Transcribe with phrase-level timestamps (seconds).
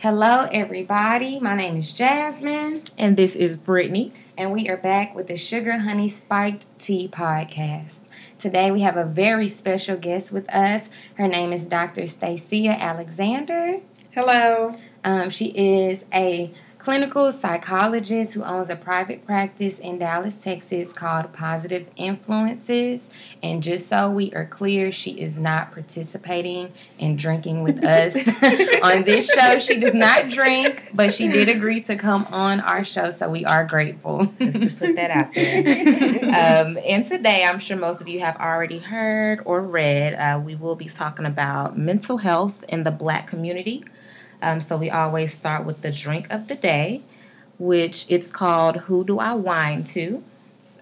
[0.00, 1.38] Hello, everybody.
[1.40, 2.84] My name is Jasmine.
[2.96, 4.14] And this is Brittany.
[4.34, 8.00] And we are back with the Sugar Honey Spiked Tea podcast.
[8.38, 10.88] Today we have a very special guest with us.
[11.16, 12.06] Her name is Dr.
[12.06, 13.80] Stacia Alexander.
[14.14, 14.70] Hello.
[15.04, 16.50] Um, she is a
[16.80, 23.10] clinical psychologist who owns a private practice in Dallas, Texas called Positive Influences.
[23.42, 28.16] And just so we are clear, she is not participating in drinking with us
[28.82, 29.58] on this show.
[29.58, 33.44] She does not drink, but she did agree to come on our show, so we
[33.44, 34.32] are grateful.
[34.40, 36.64] Just to put that out there.
[36.66, 40.54] um, and today, I'm sure most of you have already heard or read, uh, we
[40.54, 43.84] will be talking about mental health in the black community.
[44.42, 47.02] Um, so we always start with the drink of the day,
[47.58, 50.22] which it's called "Who Do I Wine To?"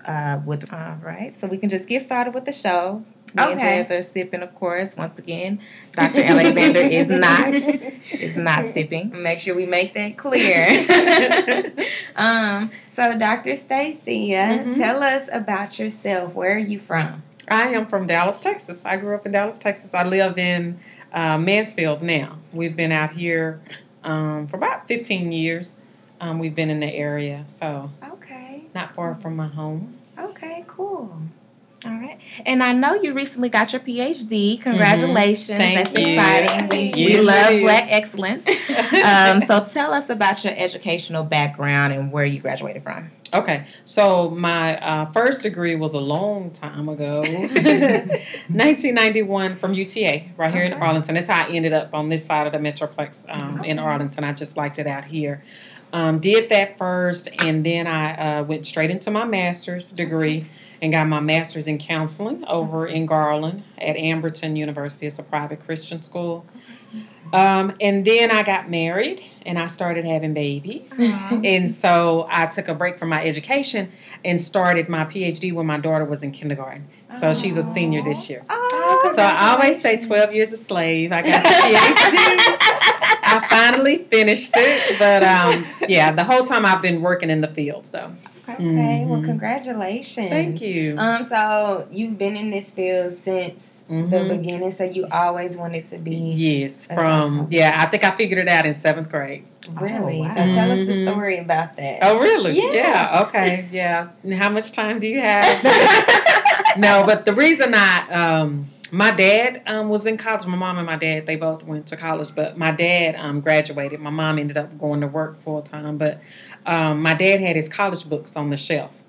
[0.06, 3.04] Uh, with all right, so we can just get started with the show.
[3.34, 3.52] Me Okay.
[3.52, 4.96] and Jazz are sipping, of course.
[4.96, 5.60] Once again,
[5.92, 6.22] Dr.
[6.22, 9.10] Alexander is not is not sipping.
[9.22, 10.64] Make sure we make that clear.
[12.16, 13.54] um, so, Dr.
[13.56, 14.76] Stacia, Mhm.
[14.78, 16.34] tell us about yourself.
[16.34, 17.22] Where are you from?
[17.50, 18.84] I am from Dallas, Texas.
[18.84, 19.94] I grew up in Dallas, Texas.
[19.94, 20.78] I live in
[21.12, 22.38] uh, Mansfield now.
[22.52, 23.60] We've been out here
[24.04, 25.76] um, for about 15 years.
[26.20, 28.64] Um, we've been in the area, so Okay.
[28.74, 29.94] not far from my home.
[30.18, 31.16] Okay, cool.
[31.84, 32.18] All right.
[32.44, 34.60] And I know you recently got your PhD.
[34.60, 35.56] Congratulations.
[35.58, 36.14] Thank That's you.
[36.16, 36.68] exciting.
[36.70, 37.60] We, we love.
[37.60, 38.44] Black excellence.
[39.04, 43.12] um, so tell us about your educational background and where you graduated from.
[43.34, 50.52] Okay, so my uh, first degree was a long time ago, 1991 from UTA, right
[50.52, 51.14] here in Arlington.
[51.14, 54.24] That's how I ended up on this side of the Metroplex um, in Arlington.
[54.24, 55.44] I just liked it out here.
[55.92, 60.46] Um, did that first, and then I uh, went straight into my master's degree
[60.80, 65.06] and got my master's in counseling over in Garland at Amberton University.
[65.06, 66.46] It's a private Christian school.
[67.30, 70.98] Um, and then I got married and I started having babies.
[71.44, 73.90] And so I took a break from my education
[74.24, 76.88] and started my PhD when my daughter was in kindergarten.
[77.12, 78.44] So she's a senior this year.
[78.48, 81.12] Oh, So I always say 12 years a slave.
[81.12, 82.56] I got the PhD.
[83.30, 84.98] I finally finished it.
[84.98, 88.10] But um, yeah, the whole time I've been working in the field though.
[88.48, 89.24] Okay, well, Mhm.
[89.24, 90.30] congratulations.
[90.30, 90.96] Thank you.
[90.98, 94.28] Um, so you've been in this field since the Mhm.
[94.28, 98.48] beginning, so you always wanted to be Yes, from, yeah, I think I figured it
[98.48, 99.44] out in seventh grade.
[99.78, 100.18] really.
[100.20, 100.28] Oh, wow.
[100.34, 101.10] So tell us the Mhm.
[101.12, 101.98] story about that.
[102.00, 102.58] Oh, really?
[102.72, 103.20] Yeah.
[103.28, 103.66] okay.
[103.70, 104.06] Yeah.
[104.24, 105.62] And how much time do you have?
[106.78, 110.46] no, but the reason I, um, my dad um, was in college.
[110.46, 114.00] My mom and my dad, they both went to college, but my dad um, graduated.
[114.00, 116.20] My mom ended up going to work full time, but
[116.66, 119.02] um, my dad had his college books on the shelf.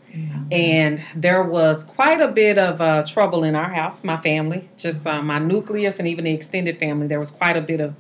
[0.51, 5.05] And there was quite a bit of uh, trouble in our house, my family, just
[5.05, 7.07] uh, my nucleus and even the extended family.
[7.07, 7.95] There was quite a bit of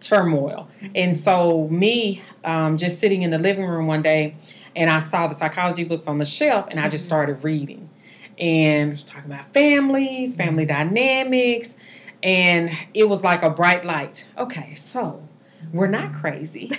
[0.00, 0.68] turmoil.
[0.94, 4.34] And so, me um, just sitting in the living room one day,
[4.74, 7.83] and I saw the psychology books on the shelf, and I just started reading.
[8.38, 10.38] And was talking about families, mm-hmm.
[10.38, 11.76] family dynamics,
[12.22, 14.26] and it was like a bright light.
[14.36, 15.26] Okay, so
[15.72, 16.20] we're not mm-hmm.
[16.20, 16.70] crazy.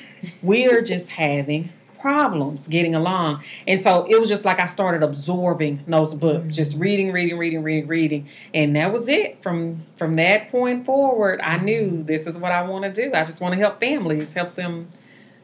[0.41, 1.71] We're just having
[2.05, 3.43] problems getting along.
[3.65, 6.47] And so it was just like I started absorbing those books, mm-hmm.
[6.49, 8.29] just reading, reading, reading, reading, reading.
[8.53, 9.41] And that was it.
[9.41, 13.15] From from that point forward, I knew this is what I want to do.
[13.15, 14.89] I just want to help families, help them,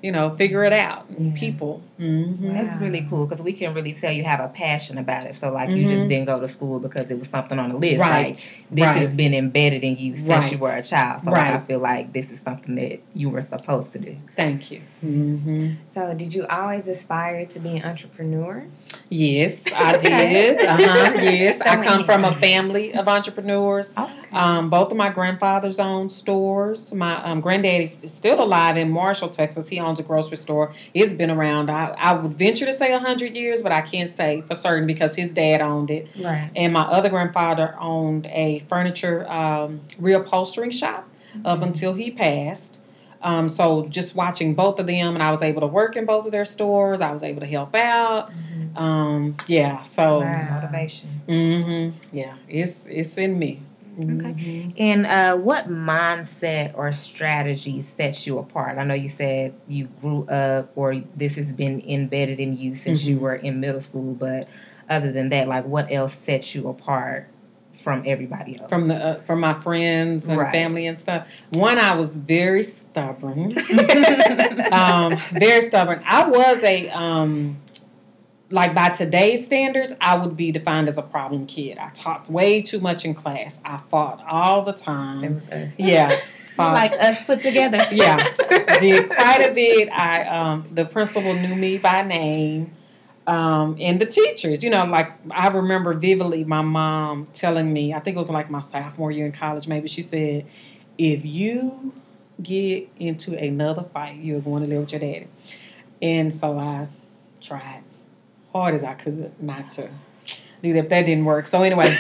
[0.02, 1.06] you know, figure it out.
[1.18, 1.32] Yeah.
[1.36, 1.82] People.
[1.98, 5.36] hmm That's really cool because we can really tell you have a passion about it.
[5.36, 6.08] So, like, you just Mhm.
[6.08, 8.00] didn't go to school because it was something on the list.
[8.00, 8.26] Right.
[8.28, 8.98] Like, this Right.
[8.98, 11.22] has been embedded in you since you were a child.
[11.24, 14.16] So, like, I feel like this is something that you were supposed to do.
[14.36, 14.82] Thank you.
[15.02, 18.64] hmm So, did you always aspire to be an entrepreneur?
[19.10, 20.62] Yes, I did.
[20.62, 21.12] Uh-huh.
[21.22, 23.92] Yes, So I come you- from a family of entrepreneurs.
[23.98, 24.12] Okay.
[24.32, 26.94] Um, both of my grandfathers own stores.
[26.94, 29.68] My um, granddaddy's still alive in Marshall, Texas.
[29.68, 30.74] He owns a grocery store.
[30.94, 31.70] It's been around.
[31.70, 35.16] I, I would venture to say hundred years, but I can't say for certain because
[35.16, 36.08] his dad owned it.
[36.18, 36.52] Right.
[36.56, 41.08] And my other grandfather owned a furniture um, reupholstering shop
[41.46, 42.80] up until he passed.
[43.24, 46.26] Um, so just watching both of them, and I was able to work in both
[46.26, 47.02] of their stores.
[47.02, 48.32] I was able to help out.
[48.76, 49.84] Um, yeah.
[49.84, 50.22] So.
[50.22, 50.60] Wow.
[50.62, 51.22] Motivation.
[51.28, 53.62] hmm Yeah, it's it's in me.
[54.00, 54.74] Okay.
[54.78, 58.78] And uh, what mindset or strategy sets you apart?
[58.78, 63.06] I know you said you grew up or this has been embedded in you since
[63.06, 63.20] you Mhm.
[63.20, 64.48] were in middle school, but
[64.90, 67.28] other than that, like what else sets you apart
[67.74, 68.70] from everybody else?
[68.70, 70.52] From the uh, from my friends and Right.
[70.52, 71.28] family and stuff.
[71.52, 73.56] One, I was very stubborn.
[74.72, 76.02] um, very stubborn.
[76.06, 77.58] I was a um,
[78.52, 81.78] like by today's standards, I would be defined as a problem kid.
[81.78, 83.62] I talked way too much in class.
[83.66, 85.42] I fought all the time.
[85.78, 86.16] Yeah.
[86.58, 87.80] like us put together.
[87.92, 88.18] yeah,
[88.80, 89.90] did quite a bit.
[89.90, 92.74] I um, the principal knew me by name,
[93.28, 94.64] um, and the teachers.
[94.64, 97.94] You know, like I remember vividly my mom telling me.
[97.94, 99.68] I think it was like my sophomore year in college.
[99.68, 100.46] Maybe she said,
[100.98, 101.94] "If you
[102.42, 105.28] get into another fight, you're going to live with your daddy."
[106.02, 106.88] And so I
[107.40, 107.84] tried
[108.54, 109.90] hard as I could not to
[110.62, 110.90] do that.
[110.90, 111.48] That didn't work.
[111.48, 111.88] So anyway,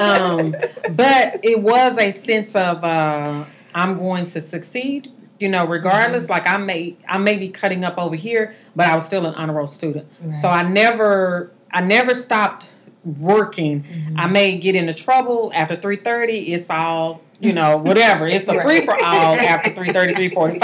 [0.00, 0.54] um,
[0.90, 3.44] but it was a sense of uh,
[3.74, 5.12] I'm going to succeed.
[5.38, 6.32] You know, regardless, mm-hmm.
[6.32, 9.34] like I may I may be cutting up over here, but I was still an
[9.34, 10.08] honor roll student.
[10.20, 10.34] Right.
[10.34, 12.66] So I never I never stopped
[13.04, 13.84] working.
[13.84, 14.18] Mm-hmm.
[14.18, 16.54] I may get into trouble after three thirty.
[16.54, 18.26] It's all you know, whatever.
[18.26, 20.60] It's a free for all after 3.30, 3.45.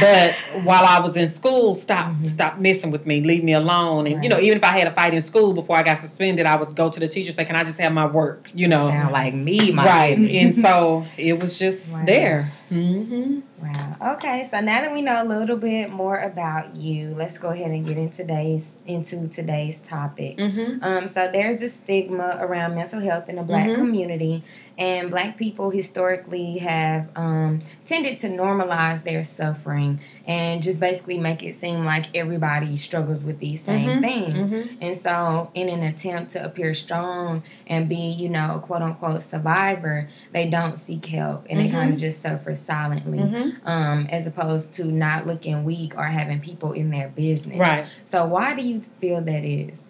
[0.00, 2.24] But while I was in school, stop mm-hmm.
[2.24, 4.06] stop messing with me, leave me alone.
[4.06, 4.24] And, right.
[4.24, 6.56] you know, even if I had a fight in school before I got suspended, I
[6.56, 8.88] would go to the teacher and say, can I just have my work, you know.
[8.88, 10.18] Sound like me, my Right.
[10.18, 12.52] and so it was just there.
[12.70, 13.40] Mm-hmm.
[13.62, 14.14] Wow.
[14.14, 14.46] Okay.
[14.50, 17.86] So now that we know a little bit more about you, let's go ahead and
[17.86, 20.36] get into today's into today's topic.
[20.36, 20.82] Mm-hmm.
[20.82, 23.80] Um, so there's a stigma around mental health in the Black mm-hmm.
[23.80, 24.42] community,
[24.78, 31.42] and Black people historically have um, tended to normalize their suffering and just basically make
[31.42, 34.00] it seem like everybody struggles with these same mm-hmm.
[34.00, 34.50] things.
[34.50, 34.76] Mm-hmm.
[34.82, 40.08] And so, in an attempt to appear strong and be, you know, quote unquote survivor,
[40.32, 42.06] they don't seek help and they kind of mm-hmm.
[42.06, 43.68] just suffer silently, mm-hmm.
[43.68, 47.58] um, as opposed to not looking weak or having people in their business.
[47.58, 47.86] Right.
[48.04, 49.84] So why do you feel that is?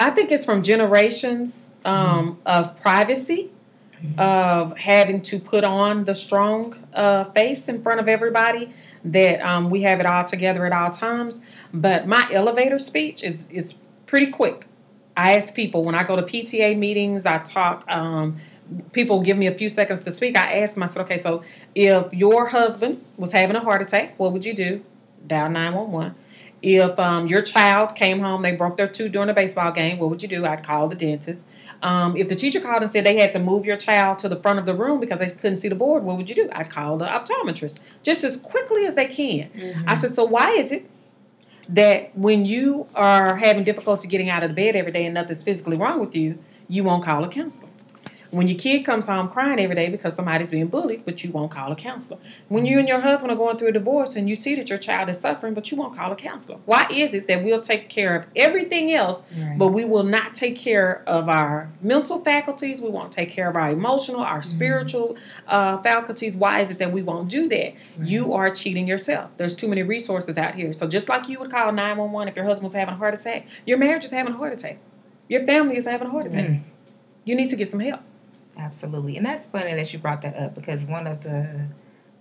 [0.00, 2.40] I think it's from generations um, mm-hmm.
[2.46, 3.50] of privacy,
[4.02, 4.20] mm-hmm.
[4.20, 8.72] of having to put on the strong uh, face in front of everybody.
[9.04, 11.40] That um, we have it all together at all times.
[11.72, 13.74] But my elevator speech is is
[14.06, 14.66] pretty quick.
[15.16, 18.36] I ask people when I go to PTA meetings, I talk um,
[18.92, 21.42] people give me a few seconds to speak, I asked said, okay, so
[21.74, 24.84] if your husband was having a heart attack, what would you do?
[25.26, 26.14] Dial 911.
[26.60, 30.10] If um, your child came home, they broke their tooth during a baseball game, what
[30.10, 30.44] would you do?
[30.44, 31.46] I'd call the dentist.
[31.82, 34.36] Um, if the teacher called and said they had to move your child to the
[34.36, 36.48] front of the room because they couldn't see the board, what would you do?
[36.52, 39.50] I'd call the optometrist just as quickly as they can.
[39.50, 39.88] Mm-hmm.
[39.88, 40.90] I said, so why is it
[41.68, 45.44] that when you are having difficulty getting out of the bed every day and nothing's
[45.44, 47.68] physically wrong with you, you won't call a counselor?
[48.30, 51.50] When your kid comes home crying every day because somebody's being bullied, but you won't
[51.50, 52.18] call a counselor.
[52.48, 54.78] When you and your husband are going through a divorce and you see that your
[54.78, 56.58] child is suffering, but you won't call a counselor.
[56.66, 59.56] Why is it that we'll take care of everything else, right.
[59.56, 62.82] but we will not take care of our mental faculties?
[62.82, 64.56] We won't take care of our emotional, our mm-hmm.
[64.56, 65.16] spiritual
[65.46, 66.36] uh, faculties.
[66.36, 67.74] Why is it that we won't do that?
[67.96, 68.08] Right.
[68.08, 69.30] You are cheating yourself.
[69.38, 70.72] There's too many resources out here.
[70.72, 73.48] So just like you would call 911 if your husband was having a heart attack,
[73.64, 74.78] your marriage is having a heart attack.
[75.28, 76.46] Your family is having a heart attack.
[76.46, 76.62] Mm.
[77.24, 78.00] You need to get some help.
[78.58, 79.16] Absolutely.
[79.16, 81.68] And that's funny that you brought that up because one of the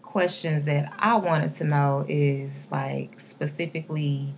[0.03, 4.35] questions that I wanted to know is like specifically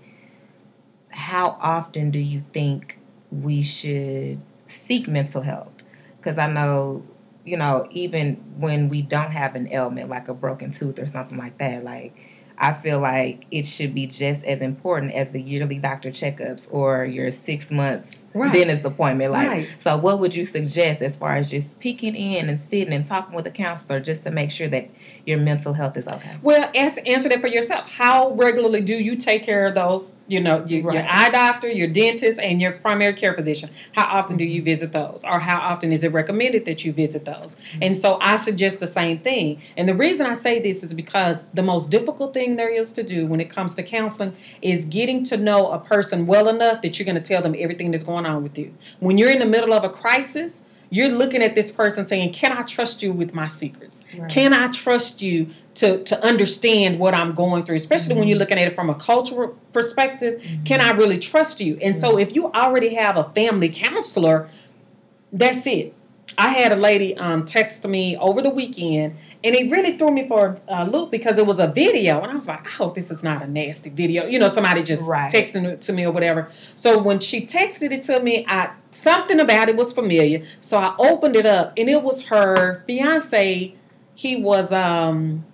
[1.12, 3.00] how often do you think
[3.32, 5.72] we should seek mental health?
[6.18, 7.04] Because I know,
[7.46, 11.38] you know, even when we don't have an ailment like a broken tooth or something
[11.38, 12.16] like that, like
[12.58, 17.06] I feel like it should be just as important as the yearly doctor checkups or
[17.06, 18.70] your six months right.
[18.70, 19.32] it's appointment.
[19.32, 19.78] Like, right.
[19.80, 23.36] so what would you suggest as far as just peeking in and sitting and talking
[23.36, 24.90] with a counselor just to make sure that
[25.26, 26.38] your mental health is okay?
[26.42, 27.90] Well, answer, answer that for yourself.
[27.90, 30.14] How regularly do you take care of those?
[30.28, 30.96] You know, your, right.
[30.96, 33.72] your eye doctor, your dentist, and your primary care physician.
[33.94, 37.26] How often do you visit those, or how often is it recommended that you visit
[37.26, 37.56] those?
[37.56, 37.80] Mm-hmm.
[37.82, 39.60] And so I suggest the same thing.
[39.76, 43.04] And the reason I say this is because the most difficult thing there is to
[43.04, 47.00] do when it comes to counseling is getting to know a person well enough that
[47.00, 48.74] you're going to tell them everything that's going on on with you.
[49.00, 52.52] When you're in the middle of a crisis, you're looking at this person saying, Can
[52.52, 54.04] I trust you with my secrets?
[54.18, 54.30] Right.
[54.30, 57.76] Can I trust you to, to understand what I'm going through?
[57.76, 58.20] Especially mm-hmm.
[58.20, 58.40] when you're mm-hmm.
[58.42, 60.42] looking at it from a cultural perspective.
[60.42, 60.64] Mm-hmm.
[60.64, 61.78] Can I really trust you?
[61.82, 64.50] And so if you already have a family counselor,
[65.32, 65.94] that's it.
[66.38, 70.28] I had a lady um, text me over the weekend, and it really threw me
[70.28, 73.12] for a loop because it was a video, and I was like, I hope this
[73.12, 74.26] is not a nasty video.
[74.26, 75.32] You know, somebody just right.
[75.32, 76.50] texting it to me or whatever.
[76.76, 80.46] So when she texted it to me, I something about it was familiar.
[80.62, 83.76] So I opened it up, and it was her fiance.
[84.16, 85.46] He was um,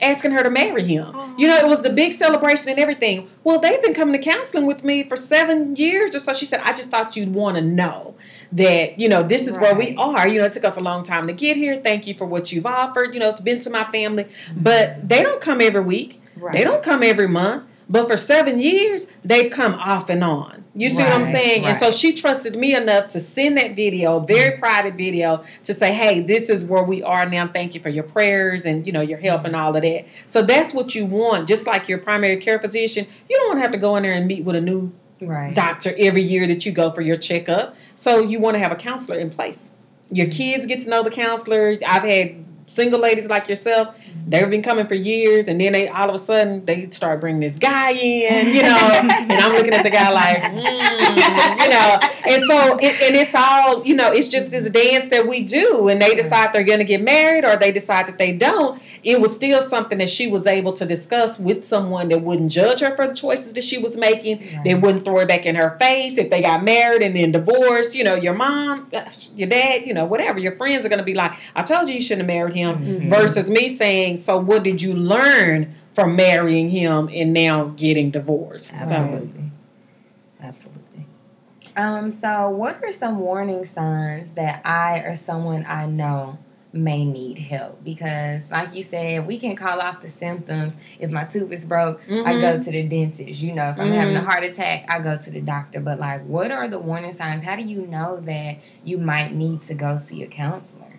[0.00, 1.14] asking her to marry him.
[1.38, 3.30] You know, it was the big celebration and everything.
[3.44, 6.32] Well, they've been coming to counseling with me for seven years or so.
[6.32, 8.14] She said, I just thought you'd want to know
[8.52, 9.62] that, you know, this is right.
[9.62, 10.26] where we are.
[10.26, 11.80] You know, it took us a long time to get here.
[11.80, 13.14] Thank you for what you've offered.
[13.14, 14.26] You know, it's been to my family.
[14.56, 16.52] But they don't come every week, right.
[16.52, 17.64] they don't come every month.
[17.88, 20.60] But for seven years, they've come off and on.
[20.76, 21.62] You see right, what I'm saying?
[21.62, 21.70] Right.
[21.70, 24.60] And so she trusted me enough to send that video, very mm-hmm.
[24.60, 27.48] private video, to say, hey, this is where we are now.
[27.48, 30.06] Thank you for your prayers and you know your help and all of that.
[30.28, 31.48] So that's what you want.
[31.48, 34.12] Just like your primary care physician, you don't want to have to go in there
[34.12, 35.54] and meet with a new right.
[35.54, 37.76] doctor every year that you go for your checkup.
[37.94, 39.70] So you want to have a counselor in place.
[40.10, 40.36] Your mm-hmm.
[40.36, 41.78] kids get to know the counselor.
[41.86, 43.96] I've had single ladies like yourself,
[44.26, 47.40] they've been coming for years, and then they all of a sudden they start bringing
[47.40, 51.98] this guy in, you know, and I'm looking at the guy like, mm, you know,
[52.32, 55.88] and so it, and it's all, you know, it's just this dance that we do,
[55.88, 58.80] and they decide they're going to get married or they decide that they don't.
[59.02, 62.80] It was still something that she was able to discuss with someone that wouldn't judge
[62.80, 64.40] her for the choices that she was making.
[64.40, 64.60] Right.
[64.64, 67.94] They wouldn't throw it back in her face if they got married and then divorced.
[67.94, 68.90] You know, your mom,
[69.34, 70.38] your dad, you know, whatever.
[70.38, 72.59] Your friends are going to be like, "I told you you shouldn't have married him."
[72.60, 73.08] Him mm-hmm.
[73.08, 78.72] versus me saying, So, what did you learn from marrying him and now getting divorced?
[78.74, 79.50] Absolutely.
[80.38, 81.06] So, Absolutely.
[81.76, 86.38] Um, so, what are some warning signs that I or someone I know
[86.72, 91.24] may need help because like you said we can call off the symptoms if my
[91.24, 92.26] tooth is broke mm-hmm.
[92.26, 92.62] i go mm-hmm.
[92.62, 93.94] to the dentist you know if i'm mm-hmm.
[93.94, 94.28] having a mm-hmm.
[94.28, 97.56] heart attack i go to the doctor but like what are the warning signs how
[97.56, 100.89] do you know that you might need to go see a counselor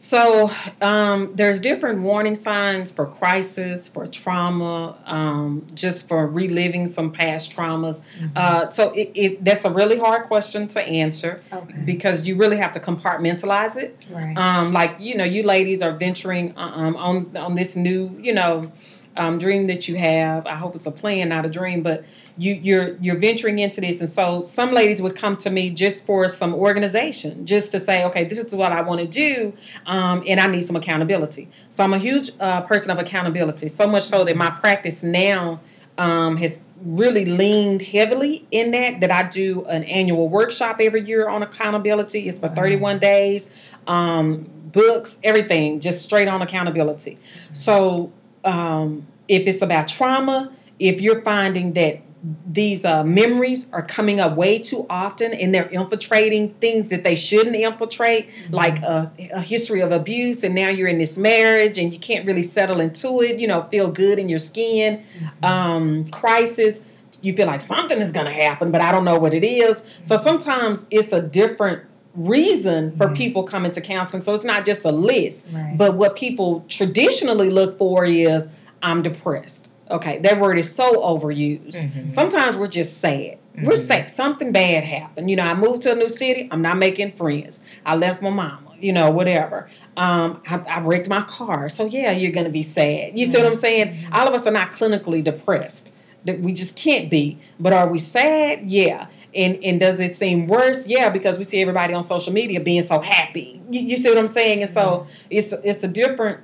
[0.00, 7.12] so um, there's different warning signs for crisis, for trauma, um, just for reliving some
[7.12, 8.00] past traumas.
[8.18, 8.28] Mm-hmm.
[8.34, 11.74] Uh, so it, it, that's a really hard question to answer okay.
[11.84, 13.94] because you really have to compartmentalize it.
[14.08, 14.34] Right.
[14.38, 18.32] Um, like you know, you ladies are venturing uh, um, on on this new you
[18.32, 18.72] know
[19.20, 20.46] um, dream that you have.
[20.46, 22.04] I hope it's a plan, not a dream, but
[22.38, 26.06] you, you're you're venturing into this, and so some ladies would come to me just
[26.06, 29.52] for some organization, just to say, okay, this is what I want to do,
[29.84, 31.50] um, and I need some accountability.
[31.68, 35.60] So I'm a huge uh, person of accountability, so much so that my practice now
[35.98, 39.00] um, has really leaned heavily in that.
[39.02, 42.20] That I do an annual workshop every year on accountability.
[42.20, 43.50] It's for 31 days.
[43.86, 47.18] Um, books, everything, just straight on accountability.
[47.52, 48.12] So
[48.44, 52.02] um, if it's about trauma, if you're finding that
[52.46, 57.16] these uh, memories are coming up way too often and they're infiltrating things that they
[57.16, 58.54] shouldn't infiltrate, mm-hmm.
[58.54, 62.26] like a, a, history of abuse, and now you're in this marriage and you can't
[62.26, 65.44] really settle into it, you know, feel good in your skin, mm-hmm.
[65.44, 66.82] um, crisis.
[67.22, 69.82] You feel like something is going to happen, but I don't know what it is.
[70.02, 71.82] So sometimes it's a different
[72.26, 73.14] reason for mm-hmm.
[73.14, 74.20] people coming to counseling.
[74.20, 75.74] So it's not just a list, right.
[75.76, 78.48] but what people traditionally look for is
[78.82, 79.70] I'm depressed.
[79.90, 81.74] Okay, that word is so overused.
[81.74, 82.08] Mm-hmm.
[82.10, 83.38] Sometimes we're just sad.
[83.56, 83.66] Mm-hmm.
[83.66, 84.10] We're sad.
[84.10, 85.28] Something bad happened.
[85.28, 86.48] You know, I moved to a new city.
[86.50, 87.60] I'm not making friends.
[87.84, 88.74] I left my mama.
[88.78, 89.68] You know, whatever.
[89.96, 91.68] Um, I, I wrecked my car.
[91.68, 93.18] So yeah, you're gonna be sad.
[93.18, 93.60] You see what I'm mm-hmm.
[93.60, 93.88] saying?
[93.88, 94.14] Mm-hmm.
[94.14, 95.94] All of us are not clinically depressed.
[96.24, 97.38] That we just can't be.
[97.58, 98.70] But are we sad?
[98.70, 99.08] Yeah.
[99.34, 100.86] And and does it seem worse?
[100.86, 103.62] Yeah, because we see everybody on social media being so happy.
[103.70, 104.62] You, you see what I'm saying?
[104.62, 105.26] And so mm-hmm.
[105.30, 106.40] it's it's a different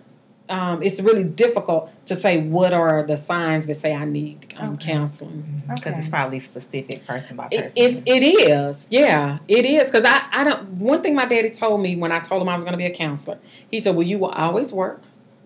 [0.48, 4.74] um, it's really difficult to say what are the signs that say I need um,
[4.74, 4.92] okay.
[4.92, 5.98] counseling because okay.
[5.98, 7.66] it's probably specific person by person.
[7.66, 11.50] It, it's it is yeah it is because I I don't one thing my daddy
[11.50, 13.38] told me when I told him I was going to be a counselor
[13.70, 15.02] he said well you will always work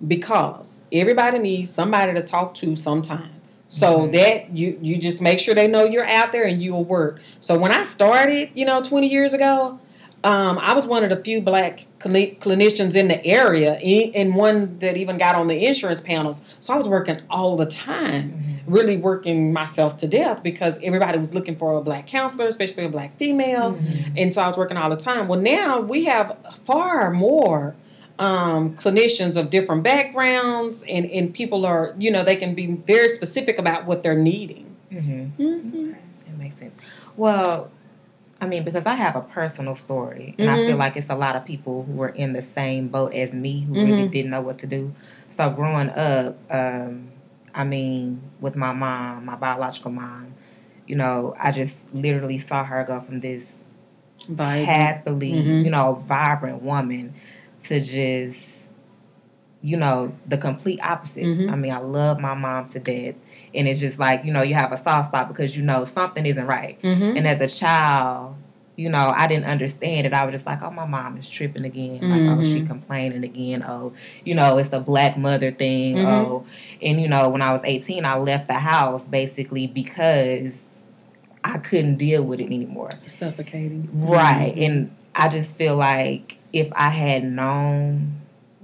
[0.06, 3.39] because everybody needs somebody to talk to sometime
[3.70, 4.10] so mm-hmm.
[4.10, 7.22] that you you just make sure they know you're out there and you'll work.
[7.38, 9.78] So when I started, you know, 20 years ago,
[10.24, 13.74] um, I was one of the few black clinicians in the area,
[14.14, 16.42] and one that even got on the insurance panels.
[16.58, 18.72] So I was working all the time, mm-hmm.
[18.72, 22.88] really working myself to death because everybody was looking for a black counselor, especially a
[22.88, 23.74] black female.
[23.74, 24.14] Mm-hmm.
[24.18, 25.28] And so I was working all the time.
[25.28, 27.76] Well, now we have far more
[28.20, 33.08] um, clinicians of different backgrounds, and, and people are, you know, they can be very
[33.08, 34.76] specific about what they're needing.
[34.92, 35.42] Mm-hmm.
[35.42, 35.92] Mm-hmm.
[36.28, 36.76] It makes sense.
[37.16, 37.70] Well,
[38.38, 40.60] I mean, because I have a personal story, and mm-hmm.
[40.60, 43.32] I feel like it's a lot of people who were in the same boat as
[43.32, 43.90] me who mm-hmm.
[43.90, 44.94] really didn't know what to do.
[45.28, 47.10] So growing up, um,
[47.54, 50.34] I mean, with my mom, my biological mom,
[50.86, 53.62] you know, I just literally saw her go from this
[54.28, 54.66] Vibrant.
[54.66, 55.64] happily, mm-hmm.
[55.64, 57.14] you know, vibrant woman
[57.64, 58.40] to just,
[59.62, 61.24] you know, the complete opposite.
[61.24, 61.50] Mm-hmm.
[61.50, 63.16] I mean, I love my mom to death
[63.54, 66.26] and it's just like you know you have a soft spot because you know something
[66.26, 67.16] isn't right mm-hmm.
[67.16, 68.36] and as a child
[68.76, 71.64] you know i didn't understand it i was just like oh my mom is tripping
[71.64, 72.10] again mm-hmm.
[72.10, 72.66] like oh she mm-hmm.
[72.66, 73.92] complaining again oh
[74.24, 76.06] you know it's a black mother thing mm-hmm.
[76.06, 76.44] oh
[76.80, 80.52] and you know when i was 18 i left the house basically because
[81.42, 84.62] i couldn't deal with it anymore suffocating right mm-hmm.
[84.62, 88.16] and i just feel like if i had known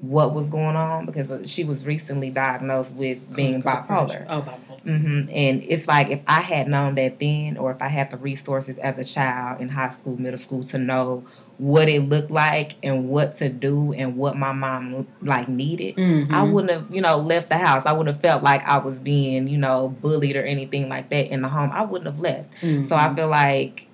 [0.02, 4.26] what was going on because she was recently diagnosed with being bipolar.
[4.28, 4.82] Oh, bipolar.
[4.84, 5.30] Mm-hmm.
[5.32, 8.76] And it's like if I had known that then, or if I had the resources
[8.78, 11.24] as a child in high school, middle school to know
[11.56, 16.30] what it looked like and what to do and what my mom like needed, Mhm.
[16.30, 17.84] I wouldn't have, you know, left the house.
[17.86, 21.32] I wouldn't have felt like I was being, you know, bullied or anything like that
[21.32, 21.70] in the home.
[21.72, 22.52] I wouldn't have left.
[22.60, 22.86] Mhm.
[22.86, 23.88] So I feel like,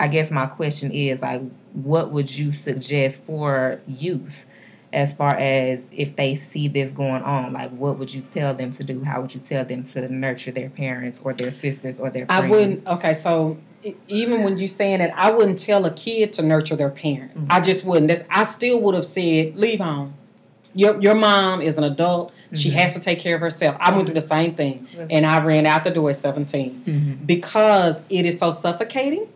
[0.00, 1.42] I guess my question is like,
[1.82, 4.46] what would you suggest for youth
[4.92, 7.52] as far as if they see this going on?
[7.52, 9.04] Like, what would you tell them to do?
[9.04, 12.40] How would you tell them to nurture their parents or their sisters or their I
[12.48, 12.86] wouldn't.
[12.86, 13.58] Okay, so
[14.08, 17.36] even when you're saying it, I wouldn't tell a kid to nurture their parent.
[17.38, 17.46] Mhm.
[17.50, 18.08] I just wouldn't.
[18.08, 20.14] That's, I still would have said, leave home.
[20.74, 22.32] Your your mom is an adult.
[22.52, 22.74] She Mhm.
[22.74, 23.76] has to take care of herself.
[23.80, 27.26] I went through the same thing, and I ran out the door at seventeen Mhm.
[27.26, 29.26] because it is so suffocating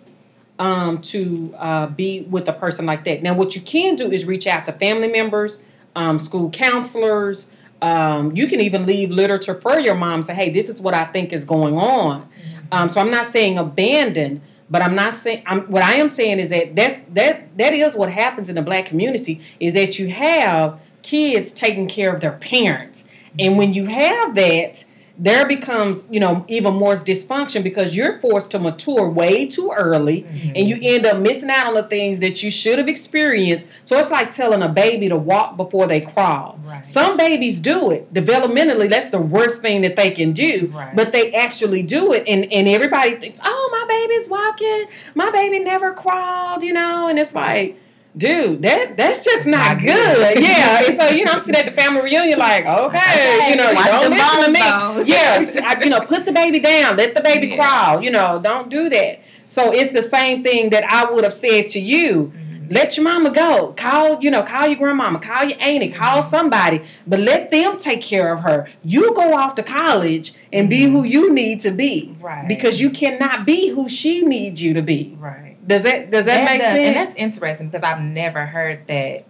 [0.59, 3.23] um, to uh, be with a person like that.
[3.23, 5.61] Now, what you can do is reach out to family members,
[5.97, 7.49] um, school counselors.
[7.81, 10.23] Um, you can even leave literature for your mom.
[10.23, 12.29] Say, hey, this is what I think is going on.
[12.71, 14.41] Um, so I'm not saying abandon,
[14.71, 15.43] but I'm not saying.
[15.47, 18.63] I'm, what I am saying is that that's that that is what happens in the
[18.63, 23.05] black community is that you have kids taking care of their parents,
[23.39, 24.85] and when you have that,
[25.23, 30.23] there becomes you know even more dysfunction because you're forced to mature way too early
[30.23, 30.53] mm-hmm.
[30.57, 33.69] and you end up missing out on the things that you should have experienced.
[33.85, 36.59] So it's like telling a baby to walk before they crawl.
[36.65, 36.85] Right.
[36.85, 38.13] some babies do it.
[38.13, 40.95] Developmentally that's the worst thing that they can do Right.
[40.97, 42.25] but they actually do it.
[42.27, 44.87] And and everybody thinks oh my baby's walking.
[45.15, 47.07] My baby never crawled you know?
[47.07, 47.79] And it's like
[48.15, 49.87] Dude, that that's just not, not good.
[49.87, 50.43] good.
[50.43, 53.57] Yeah, and so you know, I'm sitting at the family reunion, like, okay, Okay, you
[53.57, 55.11] know, watch don't the listen to me.
[55.11, 57.57] Yeah, I, you know, put the baby down, let the baby Yeah.
[57.57, 58.03] crawl.
[58.03, 59.21] You know, don't do that.
[59.47, 62.33] So it's the same thing that I would have said to you.
[62.35, 62.73] Mm-hmm.
[62.73, 63.73] Let your mama go.
[63.77, 66.29] Call, you know, call your grandmama, call your auntie, call mm-hmm.
[66.29, 68.69] somebody, but let them take care of her.
[68.85, 70.97] You go off to college and be mm-hmm.
[70.97, 72.15] who you need to be.
[72.21, 72.47] Right.
[72.47, 75.17] Because you cannot be who she needs you to be.
[75.19, 75.52] Right.
[75.67, 77.09] Does that does that, make does- And sense?
[77.11, 79.25] that's interesting because I've never heard that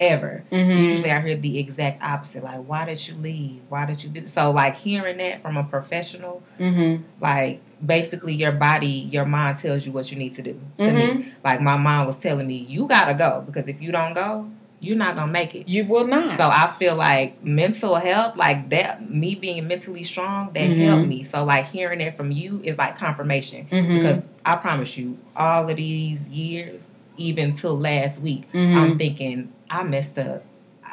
[0.00, 0.42] ever.
[0.50, 0.76] Mhm.
[0.78, 2.42] Usually I hear the exact opposite.
[2.42, 3.60] Like, why did you leave?
[3.68, 7.02] Why did you do so like hearing that from a professional, Mm-hmm.
[7.20, 10.60] like basically your body, your mind tells you what you need to do.
[10.78, 10.94] To Mhm.
[11.18, 11.26] me.
[11.44, 14.48] Like my mom was telling me, you gotta go because if you don't go,
[14.80, 15.68] you're not gonna make it.
[15.68, 16.36] You will not.
[16.36, 20.84] So I feel like mental health, like that, me being mentally strong, that Mhm.
[20.84, 21.22] helped me.
[21.24, 23.94] So like hearing it from you is like confirmation Mhm.
[24.00, 26.82] because I promise you, all of these years,
[27.16, 28.76] even till last week, Mhm.
[28.76, 30.42] I'm thinking I messed up.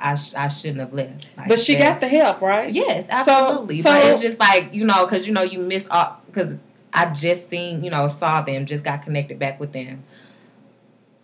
[0.03, 1.27] I sh- I shouldn't have left.
[1.37, 2.71] Like, but she got the help, right?
[2.71, 3.77] yes, absolutely.
[3.77, 6.55] so- but it's just like you know, because you know you miss all because
[6.93, 10.03] I just seen you know saw them, just got connected back with them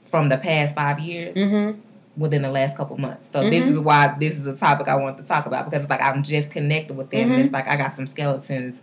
[0.02, 1.80] from the past five years Mm-hmm.
[2.18, 3.30] within the last couple months.
[3.32, 3.72] So this Mhm.
[3.74, 6.24] is why this is a topic I want to talk about because it's like I'm
[6.24, 7.32] just connected with them.
[7.32, 7.44] And Mhm.
[7.46, 8.80] it's like I got some skeletons.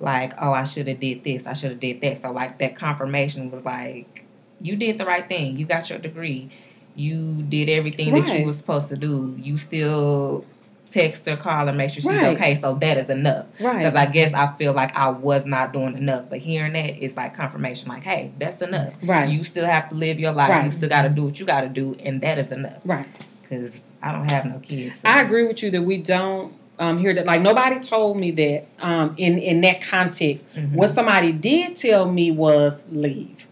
[0.00, 1.46] Like oh, I should have did this.
[1.46, 2.20] I should have did that.
[2.20, 4.24] So like that confirmation was like
[4.60, 5.56] you did the right thing.
[5.56, 6.50] You got your degree.
[6.96, 9.34] You did everything that you were supposed to do.
[9.38, 10.44] You still
[10.90, 12.36] text her, call her, make sure she's Right.
[12.36, 12.54] okay.
[12.56, 13.46] So that is enough.
[13.60, 13.78] Right.
[13.78, 16.28] Because I guess I feel like I was not doing enough.
[16.28, 17.88] But hearing that is like confirmation.
[17.88, 18.96] Like hey, that's enough.
[19.02, 19.28] Right.
[19.28, 20.50] You still have to live your life.
[20.50, 20.64] Right.
[20.64, 23.06] You still got to do what you got to do, and that is enough right.
[23.42, 24.96] because I don't have no kids.
[24.96, 27.26] so- I agree with you that we don't um, hear that.
[27.26, 30.46] Like nobody told me that um, in in that context.
[30.56, 30.72] Mhm.
[30.72, 33.46] What somebody did tell me was leave.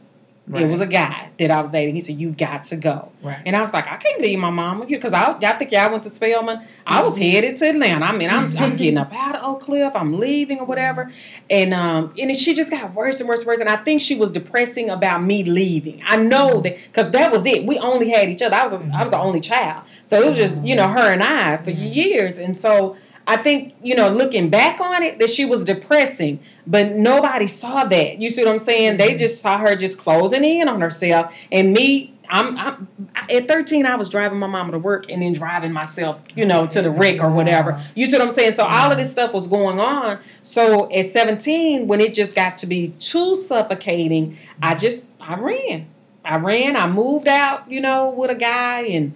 [0.51, 0.63] Right.
[0.63, 1.95] It was a guy that I was dating.
[1.95, 3.37] He said, "You've got to go." Right.
[3.45, 6.05] And I was like, I can't leave my mama because I, y'all think y'all went
[6.05, 6.63] to Spelman.
[6.87, 7.31] I was Mhm.
[7.33, 8.07] headed to Atlanta.
[8.07, 9.93] I mean, I'm, I'm getting up out of Oak Cliff.
[9.95, 11.11] I'm leaving or whatever.
[11.51, 13.61] And um, and she just got worse and worse and worse.
[13.61, 16.01] And I think she was depressing about me leaving.
[16.07, 17.67] I know that because that was it.
[17.67, 18.57] We only had each other.
[18.57, 21.23] I was I was the only child, so it was just you know her and
[21.23, 22.39] I for years.
[22.39, 22.97] And so
[23.29, 27.85] I think you know looking back on it that she was depressing, but nobody saw
[27.85, 28.21] that.
[28.21, 28.97] You see what I'm saying?
[28.97, 29.19] They Mhm.
[29.19, 32.15] just saw her just closing in on herself, and me.
[32.31, 32.89] I'm, I'm
[33.31, 33.87] at 13.
[33.87, 36.91] I was driving my mama to work and then driving myself, you know, to the
[36.91, 37.81] wreck or whatever.
[37.95, 38.53] You see what I'm saying?
[38.53, 40.19] So all of this stuff was going on.
[40.43, 45.87] So at 17, when it just got to be too suffocating, I just I ran.
[46.23, 46.77] I ran.
[46.77, 49.15] I moved out, you know, with a guy, and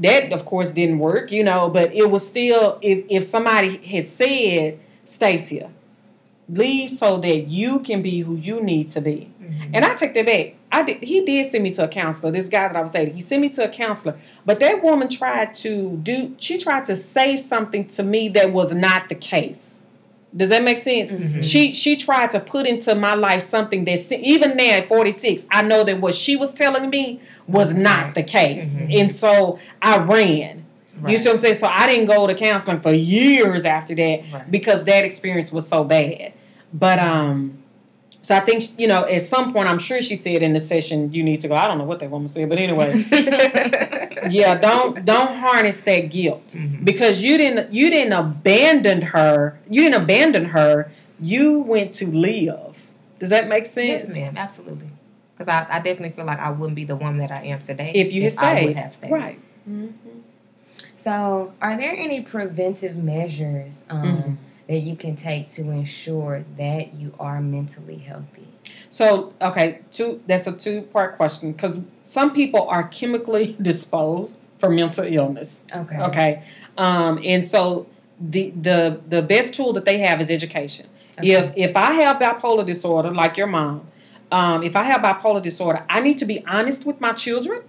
[0.00, 1.68] that of course didn't work, you know.
[1.68, 5.70] But it was still if if somebody had said, "Stacia,
[6.48, 9.70] leave so that you can be who you need to be." Mhm.
[9.74, 10.54] And I take that back.
[10.70, 11.02] I did.
[11.02, 12.30] He did send me to a counselor.
[12.30, 14.16] This guy that I was dating, he sent me to a counselor.
[14.44, 16.34] But that woman tried to do.
[16.38, 19.77] She tried to say something to me that was not the case.
[20.36, 21.10] Does that make sense?
[21.10, 21.42] Mhm.
[21.42, 25.62] She she tried to put into my life something that even now at 46, I
[25.62, 28.14] know that what she was telling me was not Right.
[28.14, 28.66] the case.
[28.66, 29.00] Mhm.
[29.00, 30.64] And so I ran.
[31.06, 31.54] You see what I'm saying?
[31.58, 34.50] So I didn't go to counseling for years after that Right.
[34.50, 36.32] because that experience was so bad.
[36.74, 37.58] But um,
[38.28, 40.98] so I think you know at some point I'm sure she said in the session
[41.14, 41.54] you need to go.
[41.54, 42.90] I don't know what that woman said, but anyway,
[44.30, 46.84] yeah, don't don't harness that guilt Mhm.
[46.84, 49.58] because you didn't you didn't abandon her.
[49.70, 50.90] You didn't abandon her.
[51.20, 52.74] You went to live.
[53.18, 54.10] Does that make sense?
[54.10, 54.90] Yes, ma'am, absolutely.
[55.34, 57.92] Because I, I definitely feel like I wouldn't be the woman that I am today
[57.94, 59.10] If you had I stayed, would have stayed.
[59.10, 59.38] right?
[60.96, 64.36] So, are there any preventive measures um, Mhm.
[64.68, 68.46] That you can take to ensure that you are mentally healthy?
[68.90, 70.22] So, okay, two.
[70.26, 75.64] That's a two-part question because some people are chemically disposed for mental illness.
[75.74, 75.98] Okay.
[75.98, 76.42] Okay,
[76.76, 77.86] um, and so
[78.20, 80.86] the the the best tool that they have is education.
[81.18, 81.32] Okay.
[81.32, 83.86] If if I have bipolar disorder, like your mom,
[84.30, 87.62] um, if I have bipolar disorder, I need to be honest with my children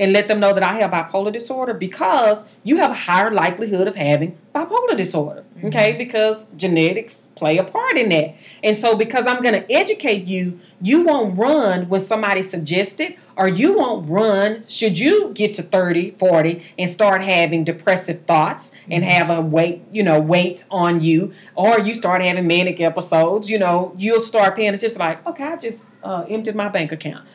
[0.00, 3.86] and let them know that I have bipolar disorder because you have a higher likelihood
[3.86, 5.44] of having bipolar disorder.
[5.62, 8.34] Okay, because genetics play a part in that.
[8.64, 13.18] And so because I'm going to educate you, you won't run when somebody suggests it
[13.36, 18.72] or you won't run should you get to 30, 40 and start having depressive thoughts
[18.90, 23.50] and have a weight, you know, weight on you or you start having manic episodes,
[23.50, 27.28] you know, you'll start paying attention like, okay, I just uh, emptied my bank account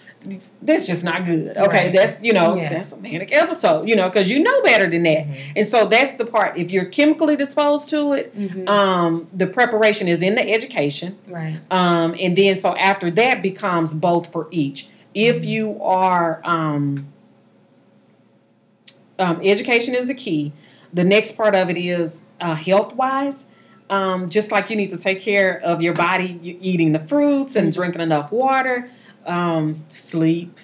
[0.62, 1.56] that's just not good.
[1.58, 1.94] Okay, Right.
[1.94, 2.70] that's you know Yeah.
[2.70, 3.88] that's a manic episode.
[3.88, 5.54] You know because you know better than that, Mhm.
[5.58, 6.58] and so that's the part.
[6.58, 8.68] If you're chemically disposed to it, Mhm.
[8.70, 11.60] um, the preparation is in the education, right.
[11.72, 14.88] um, and then so after that becomes both for each.
[15.14, 15.46] If Mhm.
[15.48, 17.06] you are um,
[19.20, 20.52] um, education is the key.
[20.94, 23.46] The next part of it is uh, health wise.
[23.90, 27.70] Um, just like you need to take care of your body, eating the fruits and
[27.70, 27.76] Mhm.
[27.76, 28.90] drinking enough water,
[29.26, 30.60] um, sleep,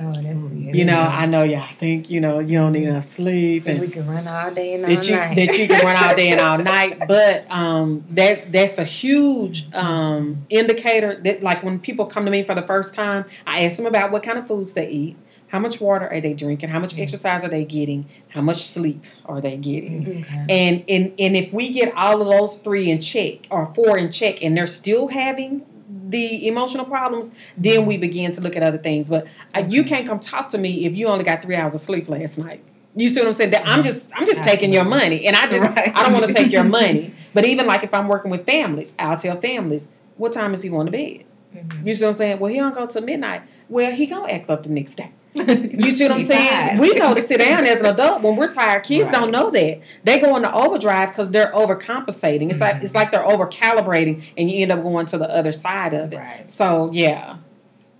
[0.00, 3.04] Oh, that's Mm, you know, I know y'all think you know you don't need enough
[3.04, 5.34] sleep we and can run all day and all that you night.
[5.34, 7.02] that you can run all day and all night.
[7.08, 12.44] But um, that that's a huge um, indicator that like when people come to me
[12.44, 15.16] for the first time, I ask them about what kind of foods they eat,
[15.48, 19.04] how much water are they drinking, how much exercise are they getting, how much sleep
[19.26, 20.06] are they getting.
[20.20, 20.46] okay.
[20.48, 24.12] And, and and if we get all of those three in check or four in
[24.12, 25.66] check and they're still having
[26.08, 29.08] the emotional problems, then we begin to look at other things.
[29.08, 31.80] But uh, you can't come talk to me if you only got three hours of
[31.80, 32.62] sleep last night.
[32.96, 33.50] You see what I'm saying?
[33.50, 35.92] That I'm just I'm just taking your money, and I just Right.
[35.94, 37.12] I don't want to take your money.
[37.34, 40.68] But even like if I'm working with families, I'll tell families what time is he
[40.70, 41.24] going to bed.
[41.54, 41.86] Mhm.
[41.86, 42.38] You see what I'm saying?
[42.40, 43.42] Well, he don't go till midnight.
[43.68, 45.12] Well, he gonna act up the next day.
[45.34, 46.80] You see what I'm saying?
[46.80, 48.82] We know to sit down as an adult when we're tired.
[48.82, 49.80] Kids don't know that.
[50.04, 52.50] They go into overdrive because they're overcompensating.
[52.50, 52.82] It's like Mhm.
[52.82, 56.12] it's like they're over calibrating, and you end up going to the other side of
[56.12, 56.16] it.
[56.16, 56.50] Right.
[56.50, 57.36] So yeah,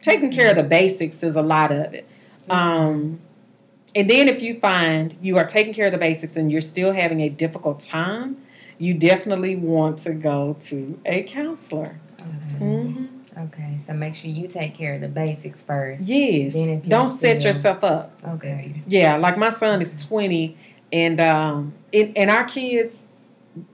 [0.03, 2.07] taking care of the basics is a lot of it.
[2.51, 3.21] Um,
[3.95, 6.93] and then if you find you are taking care of the basics and you're still
[6.93, 8.37] having a difficult time,
[8.79, 12.01] you definitely want to go to a counselor.
[13.37, 13.79] Okay.
[13.87, 16.05] So make sure you take care of the basics first.
[16.05, 16.55] Yes.
[16.55, 18.13] Then if you're Don't set still- yourself up.
[18.27, 18.83] Okay.
[18.87, 20.57] Yeah, like my son is 20
[20.93, 23.07] and um it, and our kids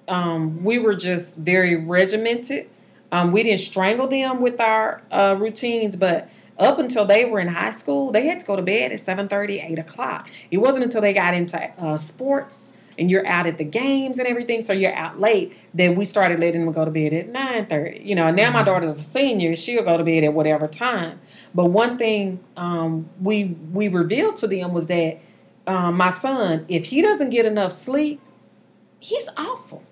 [0.08, 2.68] um we were just very regimented.
[3.12, 7.48] Um we didn't strangle them with our uh routines, but up until they were in
[7.48, 10.28] high school, they had to go to bed at 7:30, 8 o'clock.
[10.50, 14.28] It wasn't until they got into uh, sports and you're out at the games and
[14.28, 18.04] everything, so you're out late, that we started letting them go to bed at 9:30.
[18.04, 21.20] You know, now my daughter's a senior, she'll go to bed at whatever time.
[21.54, 25.18] But one thing um, we we revealed to them was that
[25.66, 28.20] um, my son, if he doesn't get enough sleep,
[29.00, 29.83] he's awful.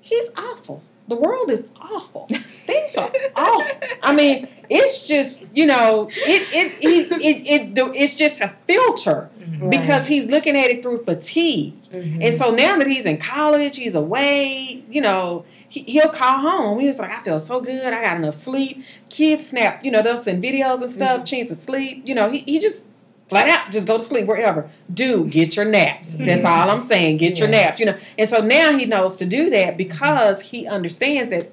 [0.00, 0.82] He's awful.
[1.12, 2.26] The world is awful.
[2.70, 3.80] Things are awful.
[4.02, 8.48] I mean, it's just you know, it it it it, it, it it's just a
[8.66, 9.70] filter Mhm.
[9.70, 11.74] because he's looking at it through fatigue.
[11.92, 12.24] Mhm.
[12.24, 16.78] And so now that he's in college, he's away, you know, he, he'll call home.
[16.80, 17.92] He was like, I feel so good.
[17.92, 18.84] I got enough sleep.
[19.10, 22.02] Kids snap, you know, they'll send videos and stuff, chance to sleep.
[22.06, 22.84] You know, he, he just
[23.32, 24.68] flat out just go to sleep wherever.
[24.92, 26.14] Do get your naps.
[26.14, 27.16] That's all I'm saying.
[27.16, 27.96] Get your naps, you know.
[28.18, 31.50] And so now he knows to do that because he understands that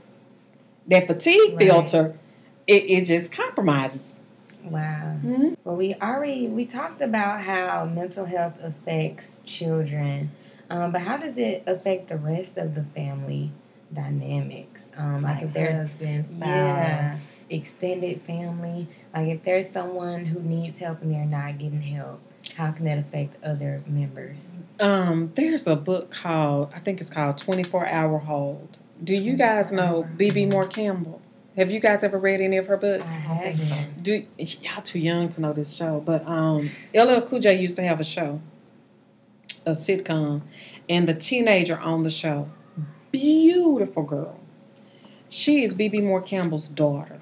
[0.88, 1.60] that fatigue Right.
[1.68, 2.18] filter,
[2.68, 4.20] it, it just compromises.
[4.64, 5.18] Wow.
[5.24, 5.56] Mhm.
[5.64, 10.32] Well, we already we talked about how mental health affects children,
[10.70, 13.52] um, but how does it affect the rest of the family
[13.94, 14.90] dynamics?
[14.98, 17.18] Um, like, Like if there's husband, yeah.
[17.52, 22.22] Extended family, like if there's someone who needs help and they're not getting help,
[22.56, 24.56] how can that affect other members?
[24.80, 28.78] Um, there's a book called I think it's called Twenty Four Hour Hold.
[29.04, 31.22] Do you guys know Bebe Moore Campbell?
[31.56, 33.04] Have you guys ever read any of her books?
[33.12, 34.04] I I haven't.
[34.04, 36.02] Do y'all too young to know this show?
[36.06, 38.42] But um, LL Cool J used to have a show.
[39.66, 40.42] a sitcom,
[40.88, 42.50] and the teenager on the show,
[43.12, 44.40] beautiful girl.
[45.30, 47.19] She is Bebe Moore Campbell's daughter.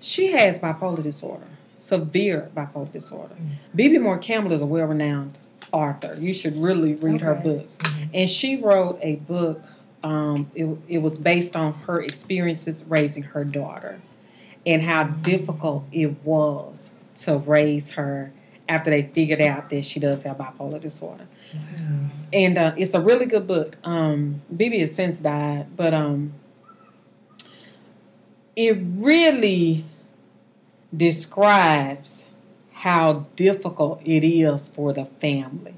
[0.00, 3.36] She has bipolar disorder, severe bipolar disorder.
[3.74, 5.38] Bebe Moore Campbell is a well renowned
[5.70, 6.16] author.
[6.18, 7.42] You should really read her Okay.
[7.42, 7.78] books.
[8.12, 9.62] And she wrote a book,
[10.02, 14.00] um, it, it was based on her experiences raising her daughter
[14.66, 18.32] and how difficult it was to raise her
[18.68, 21.26] after they figured out that she does have bipolar disorder.
[22.32, 23.76] And uh, it's a really good book.
[23.84, 26.32] Um, Bebe has since died, but um,
[28.56, 29.84] it really
[30.94, 32.26] describes
[32.72, 35.74] how difficult it is for the family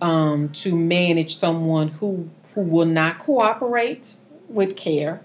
[0.00, 4.16] um, to manage someone who who will not cooperate
[4.48, 5.22] with care.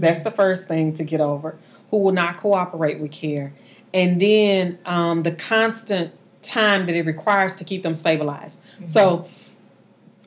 [0.00, 1.56] That's the first thing to get over.
[1.90, 3.52] Who will not cooperate with care,
[3.94, 8.60] and then um, the constant time that it requires to keep them stabilized.
[8.84, 9.28] So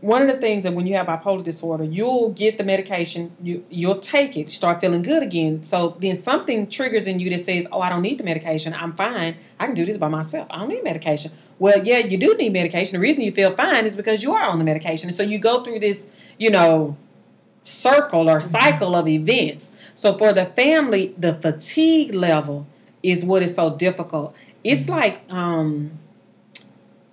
[0.01, 3.63] one of the things that when you have bipolar disorder, you'll get the medication, you
[3.69, 5.63] you'll take it, start feeling good again.
[5.63, 8.73] So then something triggers in you that says, "Oh, I don't need the medication.
[8.73, 9.37] I'm fine.
[9.59, 10.47] I can do this by myself.
[10.49, 12.93] I don't need medication." Well, yeah, you do need medication.
[12.93, 15.37] The reason you feel fine is because you are on the medication, and so you
[15.37, 16.07] go through this,
[16.39, 16.97] you know,
[17.63, 19.75] circle or cycle of events.
[19.93, 22.65] So for the family, the fatigue level
[23.03, 24.35] is what is so difficult.
[24.63, 25.99] It's like um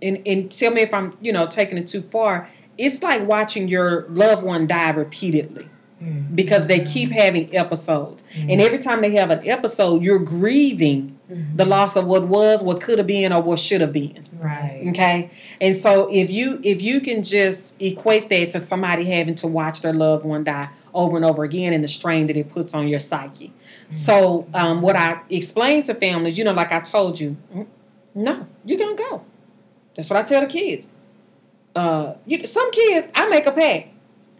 [0.01, 2.48] and and tell me if I'm, you know, taking it too far.
[2.79, 5.69] It's like watching your loved one die repeatedly
[6.03, 6.35] mm.
[6.35, 7.12] because they keep mm.
[7.12, 8.23] having episodes.
[8.35, 8.61] And mm.
[8.61, 11.57] every time they have an episode, you're grieving mm-hmm.
[11.57, 14.25] the loss of what was, what could have been or what should have been.
[14.38, 14.85] Right.
[14.88, 15.31] Okay.
[15.61, 19.81] And so if you if you can just equate that to somebody having to watch
[19.81, 22.88] their loved one die over and over again and the strain that it puts on
[22.88, 23.53] your psyche.
[23.91, 27.67] So um, what I explain to families, you know, like I told you, mm,
[28.14, 29.25] no, you're gonna go.
[29.97, 30.88] That's what I tell the kids.
[31.79, 33.88] Uh, you, some kids, I make a pact.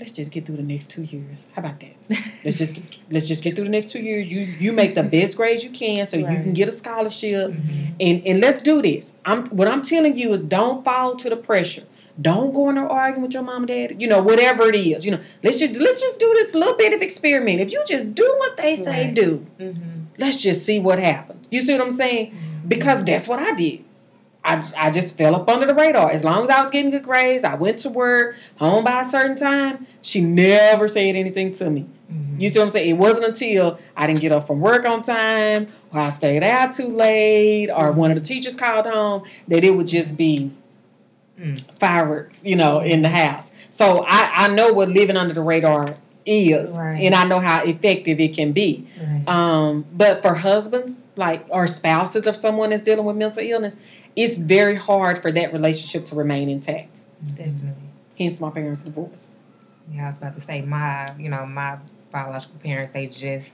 [0.01, 1.47] Let's just get through the next two years.
[1.55, 1.97] How about that?
[2.45, 2.79] let's just
[3.11, 4.31] let's just get through the next two years.
[4.31, 7.53] You you make the best grades you can so you can get a scholarship,
[8.01, 9.17] and and let's do this.
[9.25, 11.85] I'm what I'm telling you is don't fall to the pressure.
[12.21, 14.01] Don't go in there arguing with your mom and dad.
[14.03, 15.05] You know whatever it is.
[15.05, 17.61] You know let's just let's just do this little bit of experiment.
[17.61, 19.15] If you just do what they say Right.
[19.15, 20.01] do, Mm-hmm.
[20.19, 21.49] let's just see what happens.
[21.51, 22.37] You see what I'm saying?
[22.67, 23.85] Because that's what I did.
[24.45, 26.11] I, I just fell up under the radar.
[26.11, 29.05] As long as I was getting good grades, I went to work, home by a
[29.05, 29.87] certain time.
[30.01, 31.87] She never said anything to me.
[32.39, 32.89] You see what I'm saying?
[32.89, 36.73] It wasn't until I didn't get up from work on time, or I stayed out
[36.73, 40.53] too late, or one of the teachers called home, that it would just be
[41.41, 41.61] Mm.
[41.79, 43.53] fireworks, you know, in the house.
[43.71, 45.97] So I, I know what living under the radar
[46.27, 47.01] is, Right.
[47.01, 48.89] and I know how effective it can be.
[49.01, 49.29] Right.
[49.29, 53.77] Um, but for husbands, like or spouses of someone that's dealing with mental illness,
[54.21, 57.03] it's very hard for that relationship to remain intact.
[57.25, 57.75] Definitely.
[58.19, 59.31] Hence my parents' divorce.
[59.93, 61.79] Yeah, I was about to say my, you know, my
[62.11, 63.51] biological parents, they just,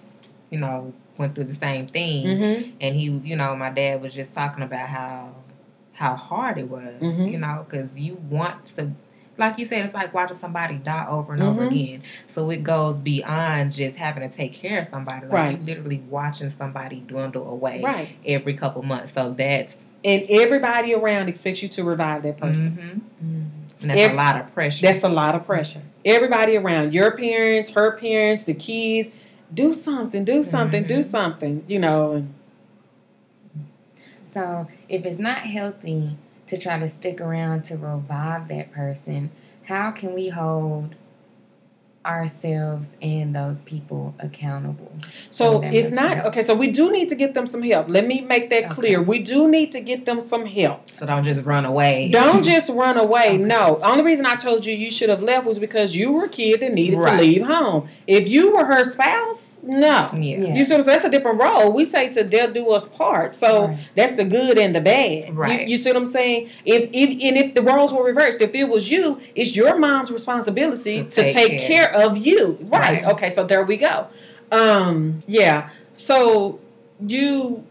[0.50, 2.26] you know, went through the same thing.
[2.26, 2.70] Mm-hmm.
[2.80, 5.34] And he, you know, my dad was just talking about how
[5.92, 7.30] how hard it was, Mhm.
[7.30, 8.90] you know, because you want to,
[9.36, 11.70] like you said, it's like watching somebody die over and over Mhm.
[11.70, 12.02] again.
[12.32, 15.26] So it goes beyond just having to take care of somebody.
[15.26, 15.58] Like Right.
[15.60, 18.08] you literally watching somebody dwindle away Right.
[18.26, 19.12] every couple months.
[19.12, 23.00] So that's And everybody around expects you to revive that person.
[23.22, 23.80] mhm.
[23.80, 24.82] and that's Every- a lot of pressure.
[24.86, 25.82] That's a lot of pressure.
[26.04, 29.10] Everybody around, your parents, her parents, the kids,
[29.52, 31.04] do something, do something, do Mhm.
[31.04, 32.12] something, you know.
[32.12, 32.34] And
[34.24, 36.16] So if it's not healthy
[36.48, 39.30] to try to stick around to revive that person,
[39.64, 40.94] how can we hold
[42.06, 44.92] ourselves and those people accountable?
[45.30, 46.26] so it's not health?
[46.28, 46.42] okay.
[46.42, 47.88] So we do need to get them some help.
[47.88, 48.74] Let me make that Okay.
[48.74, 49.02] clear.
[49.02, 50.88] We do need to get them some help.
[50.90, 52.08] so don't just run away.
[52.10, 53.34] Don't just run away.
[53.34, 53.38] Okay.
[53.38, 53.78] No.
[53.82, 56.62] Only reason I told you you should have left was because you were a kid
[56.62, 57.16] and needed Right.
[57.16, 57.88] to leave home.
[58.06, 60.10] If you were her spouse, no.
[60.12, 60.18] Yeah.
[60.18, 60.54] Yeah.
[60.54, 60.84] You see what I'm saying?
[60.96, 61.72] That's a different role.
[61.72, 63.34] We say to they'll do us part.
[63.34, 63.78] So Right.
[63.96, 65.28] that's the good and the bad.
[65.28, 65.68] You- Right.
[65.68, 66.48] You, see what I'm saying?
[66.64, 70.10] If, if and if the roles were reversed, if it was you, it's your mom's
[70.12, 71.93] responsibility To to, take take, care.
[71.94, 72.58] Of you.
[72.62, 73.02] Right.
[73.02, 73.04] Right.
[73.14, 74.06] Okay, so there we go.
[74.52, 75.70] Um, yeah.
[75.92, 76.58] So
[77.06, 77.64] you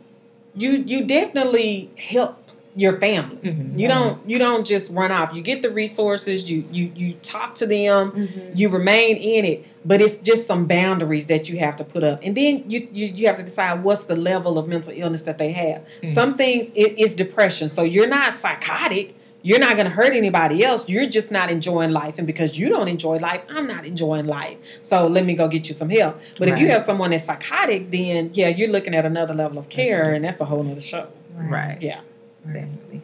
[0.55, 2.37] you you definitely help
[2.75, 3.37] your family.
[3.37, 3.79] Mhm.
[3.79, 5.31] You don't you don't just run off.
[5.33, 8.57] You get the resources, you you you talk to them, Mhm.
[8.57, 12.19] you remain in it, but it's just some boundaries that you have to put up.
[12.23, 15.37] And then you you, you have to decide what's the level of mental illness that
[15.37, 15.81] they have.
[15.83, 16.07] Mm-hmm.
[16.07, 17.69] Some things it is depression.
[17.69, 19.15] So you're not psychotic.
[19.43, 20.87] You're not going to hurt anybody else.
[20.87, 22.17] You're just not enjoying life.
[22.17, 24.79] And because you don't enjoy life, I'm not enjoying life.
[24.81, 26.19] So let me go get you some help.
[26.39, 29.69] But if you have someone that's psychotic, then yeah, you're looking at another level of
[29.69, 31.09] care, and that's a whole nother show.
[31.35, 31.77] Right.
[31.81, 32.01] Yeah.
[32.45, 33.01] Definitely.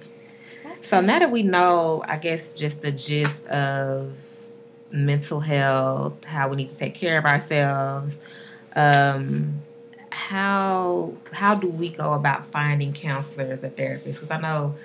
[0.81, 4.13] So now that we know, I guess just the gist of
[4.91, 8.17] mental health, how we need to take care of ourselves,
[8.75, 9.61] um,
[10.11, 14.19] how how do we go about finding counselors or therapists?
[14.19, 14.75] Because I know,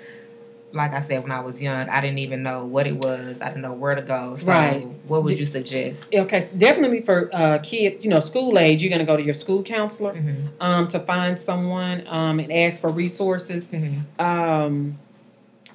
[0.75, 3.37] like I said, when I was young, I didn't even know what it was.
[3.41, 4.35] I didn't know where to go.
[4.35, 4.85] So Right.
[5.07, 6.03] what would you suggest?
[6.13, 9.23] Okay, so definitely for uh, kids, you know, school age, you're going to go to
[9.23, 10.47] your school counselor Mm-hmm.
[10.61, 13.69] um, to find someone um, and ask for resources.
[13.69, 14.21] Mm-hmm.
[14.21, 14.97] Um,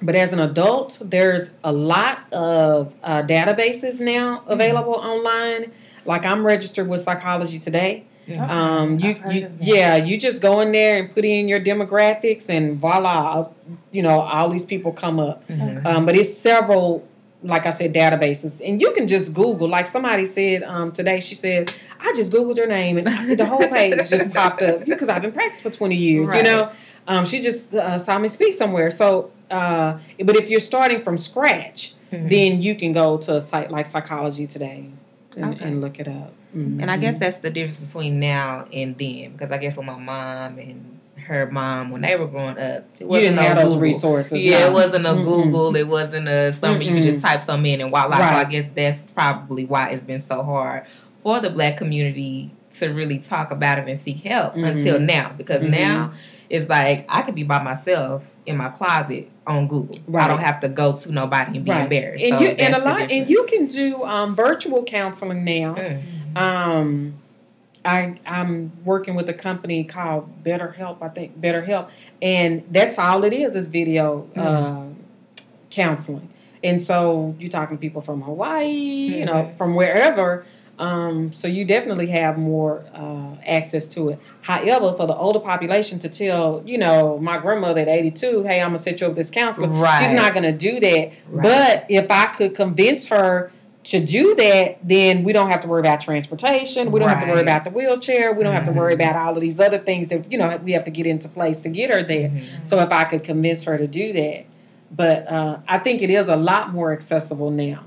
[0.03, 5.71] but as an adult, there's a lot of uh, databases now available online.
[6.05, 8.05] Like I'm registered with Psychology Today.
[8.39, 12.79] Um, you, you yeah, you just go in there and put in your demographics, and
[12.79, 13.47] voila,
[13.91, 15.47] you know, all these people come up.
[15.47, 15.85] Mhm.
[15.85, 17.05] Um, but it's several,
[17.43, 19.67] like I said, databases, and you can just Google.
[19.67, 23.07] Like somebody said um, today, she said, "I just Googled your name, and
[23.37, 26.71] the whole page just popped up because I've been practicing for twenty years." You know,
[27.07, 28.89] um, she just uh, saw me speak somewhere.
[28.91, 32.29] So, uh, but if you're starting from scratch, Mhm.
[32.29, 34.89] then you can go to a site like Psychology Today
[35.35, 35.65] and, Okay.
[35.65, 36.33] and look it up.
[36.55, 36.81] Mhm.
[36.81, 39.97] And I guess that's the difference between now and then, because I guess with my
[39.97, 43.57] mom and her mom when they were growing up, it you wasn't didn't no have
[43.57, 43.81] those Google.
[43.81, 44.43] resources.
[44.43, 44.67] Yeah, no.
[44.67, 45.23] it wasn't a Mm-mm.
[45.23, 45.75] Google.
[45.75, 48.17] It wasn't a something you could just type something in and voila.
[48.17, 50.83] So I guess that's probably why it's been so hard
[51.23, 54.67] for the black community to really talk about it and seek help Mhm.
[54.67, 55.31] until now.
[55.37, 55.69] Because Mhm.
[55.69, 56.11] now
[56.51, 59.97] it's like I could be by myself in my closet on Google.
[60.15, 61.83] I don't have to go to nobody and be Right.
[61.83, 62.23] embarrassed.
[62.23, 65.75] And So you and a lot and you can do um, virtual counseling now.
[65.75, 66.37] Mm.
[66.37, 67.13] Um,
[67.85, 71.01] I I'm working with a company called Better Help.
[71.01, 71.89] I think Better Help,
[72.21, 74.89] and that's all it is is video uh,
[75.69, 76.27] counseling.
[76.63, 79.55] And so you're talking to people from Hawaii, you know, Mhm.
[79.55, 80.45] from wherever.
[80.81, 84.19] Um, so you definitely have more uh, access to it.
[84.41, 88.69] However, for the older population to tell, you know, my grandmother at 82, hey, I'm
[88.69, 89.99] gonna set you up this counselor, Right.
[90.03, 91.11] she's not gonna do that.
[91.29, 91.43] Right.
[91.43, 93.51] But if I could convince her
[93.83, 96.91] to do that, then we don't have to worry about transportation.
[96.91, 98.33] We don't have to worry about the wheelchair.
[98.33, 99.01] We don't have to worry Mhm.
[99.01, 101.59] about all of these other things that you know we have to get into place
[101.61, 102.29] to get her there.
[102.29, 102.43] Mhm.
[102.67, 104.45] So if I could convince her to do that,
[104.95, 107.81] but uh, I think it is a lot more accessible now.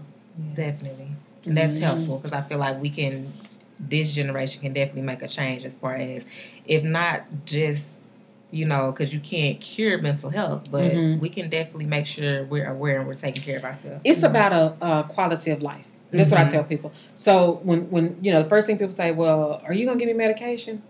[0.55, 1.04] Definitely.
[1.47, 1.81] And that's Mhm.
[1.83, 3.33] helpful because I feel like we can,
[3.79, 6.23] this generation can definitely make a change as far as,
[6.67, 7.87] if not just,
[8.51, 11.21] you know, because you can't cure mental health, but Mhm.
[11.21, 14.01] we can definitely make sure we're aware and we're taking care of ourselves.
[14.05, 15.89] It's about a, a quality of life.
[16.13, 16.49] That's what I Mhm.
[16.51, 16.93] tell people.
[17.15, 20.07] So when when you know the first thing people say, well, are you gonna give
[20.07, 20.81] me medication?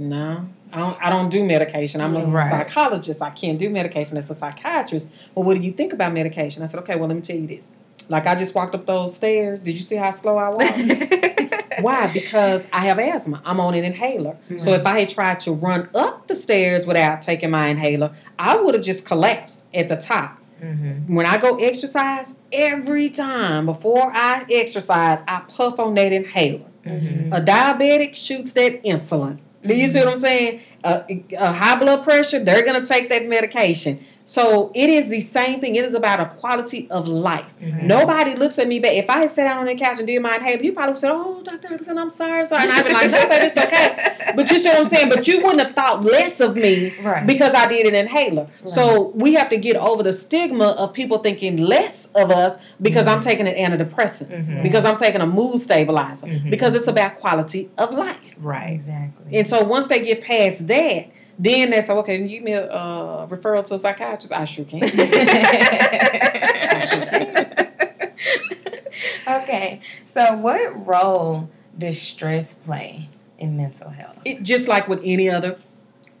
[0.00, 0.96] No, I don't.
[1.06, 2.00] I don't do medication.
[2.00, 2.50] I'm a Right.
[2.50, 3.20] psychologist.
[3.20, 5.08] I can't do medication as a psychiatrist.
[5.34, 6.62] Well, what do you think about medication?
[6.62, 6.94] I said, okay.
[6.94, 7.72] Well, let me tell you this.
[8.08, 9.62] Like I just walked up those stairs.
[9.62, 11.58] Did you see how slow I walked?
[11.80, 12.12] Why?
[12.12, 13.40] Because I have asthma.
[13.44, 14.36] I'm on an inhaler.
[14.56, 18.56] So if I had tried to run up the stairs without taking my inhaler, I
[18.56, 20.38] would have just collapsed at the top.
[20.60, 21.14] Mm-hmm.
[21.14, 26.66] When I go exercise, every time before I exercise, I puff on that inhaler.
[26.84, 27.32] Mm-hmm.
[27.32, 29.38] A diabetic shoots that insulin.
[29.64, 30.60] Do you see what I'm saying?
[30.84, 34.04] A, a high blood pressure, they're going to take that medication.
[34.28, 35.74] So it is the same thing.
[35.74, 37.54] It is about a quality of life.
[37.62, 37.84] Mhm.
[37.84, 38.92] Nobody looks at me bad.
[38.92, 40.98] If I had sat down on the couch and did my inhaler, you probably would
[40.98, 43.56] say, "Oh, Doctor Anderson, I'm sorry, I'm sorry," and I'd be like, "No, but it's
[43.56, 43.88] okay."
[44.36, 45.08] But you see what I'm saying?
[45.08, 47.26] But you wouldn't have thought less of me Right.
[47.26, 48.46] because I did an inhaler.
[48.66, 53.06] So we have to get over the stigma of people thinking less of us because
[53.06, 54.62] I'm taking an antidepressant, Mhm.
[54.62, 56.50] because I'm taking a mood stabilizer, Mhm.
[56.50, 58.36] because it's about quality of life.
[58.40, 58.74] Right.
[58.74, 59.38] Exactly.
[59.38, 61.06] And so once they get past that,
[61.38, 64.32] then they say, okay, you give me a uh, referral to a psychiatrist.
[64.32, 64.82] I sure can.
[69.42, 69.80] okay.
[70.06, 74.18] So, what role does stress play in mental health?
[74.24, 75.56] it, just like with any other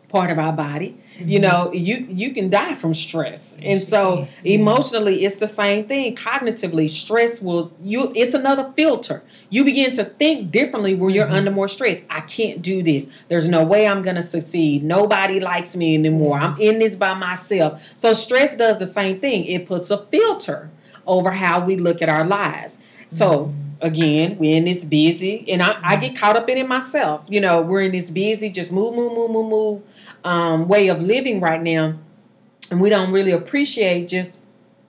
[0.08, 0.96] part of our body.
[1.18, 1.50] You mm-hmm.
[1.50, 3.54] know you you can die from stress.
[3.62, 4.28] And so can.
[4.44, 6.14] emotionally it's the same thing.
[6.14, 9.22] Cognitively stress will you it's another filter.
[9.50, 11.32] You begin to think differently when you're Mhm.
[11.32, 12.04] under more stress.
[12.08, 13.08] I can't do this.
[13.28, 14.84] There's no way i'm gonna succeed.
[14.84, 16.38] Nobody likes me anymore.
[16.38, 16.54] Mm-hmm.
[16.54, 17.92] I'm in this by myself.
[17.96, 19.44] So stress does the same thing.
[19.44, 20.70] It puts a filter
[21.06, 22.78] over how we look at our lives.
[23.10, 23.86] So mm-hmm.
[23.86, 27.24] again we're in this busy and I, I get caught up in it myself.
[27.28, 29.82] You know we're in this busy just move move move move move
[30.24, 31.98] um, way of living right now
[32.70, 34.40] and we don't really appreciate just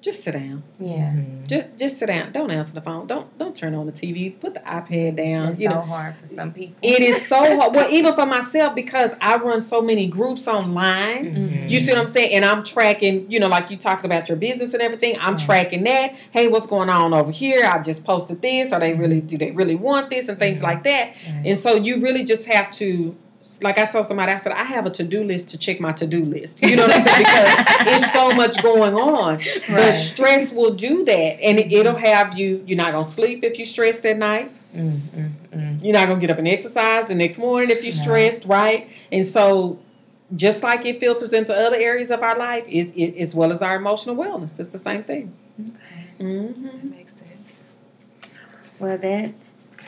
[0.01, 1.11] just sit down Yeah.
[1.11, 1.45] Mhm.
[1.47, 4.53] just just sit down don't answer the phone don't don't turn on the tv put
[4.53, 6.75] the ipad down It's you so know hard for some people.
[6.81, 11.25] it is so hard well even for myself because i run so many groups online
[11.35, 11.69] Mhm.
[11.69, 12.33] you see what I'm saying?
[12.33, 15.15] And I'm tracking, you know, like you talked about your business and everything.
[15.19, 15.39] I'm Right.
[15.39, 16.13] tracking that.
[16.31, 17.63] Hey, what's going on over here?
[17.63, 18.73] I just posted this.
[18.73, 20.63] Are they really do they really want this and things Mhm.
[20.63, 21.09] like that?
[21.27, 21.45] Right.
[21.45, 23.15] And so you really just have to
[23.61, 25.91] like I told somebody, I said, I have a to do list to check my
[25.93, 26.61] to do list.
[26.61, 27.17] You know what I'm saying?
[27.17, 29.37] Because it's so much going on.
[29.37, 29.67] Right.
[29.67, 31.41] But stress will do that.
[31.41, 34.51] And it, will have you, you're not going to sleep if you're stressed at night.
[34.75, 35.83] Mm, mm, mm.
[35.83, 38.01] You're not going to get up and exercise the next morning if you're no.
[38.01, 38.91] stressed, right?
[39.11, 39.79] And so,
[40.35, 43.63] just like it filters into other areas of our life, is it, as well as
[43.63, 45.33] our emotional wellness, it's the same thing.
[45.59, 46.05] Okay.
[46.19, 46.63] Mm-hmm.
[46.63, 48.31] That makes sense.
[48.79, 49.33] Well, that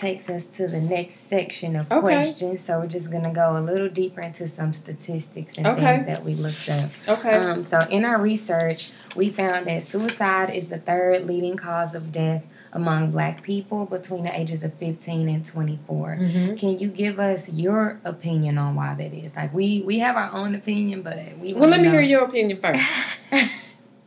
[0.02, 2.02] takes us to the next section of okay.
[2.02, 2.64] questions.
[2.64, 5.80] So we're just gonna go a little deeper into some statistics and okay.
[5.80, 6.90] things that we looked up.
[7.08, 7.36] Okay.
[7.36, 12.12] Um, so in our research, we found that suicide is the third leading cause of
[12.12, 12.44] death
[12.74, 16.56] among black people between the ages of 15 and 24 mm-hmm.
[16.56, 20.32] can you give us your opinion on why that is like we we have our
[20.32, 22.82] own opinion but we well let me hear your opinion first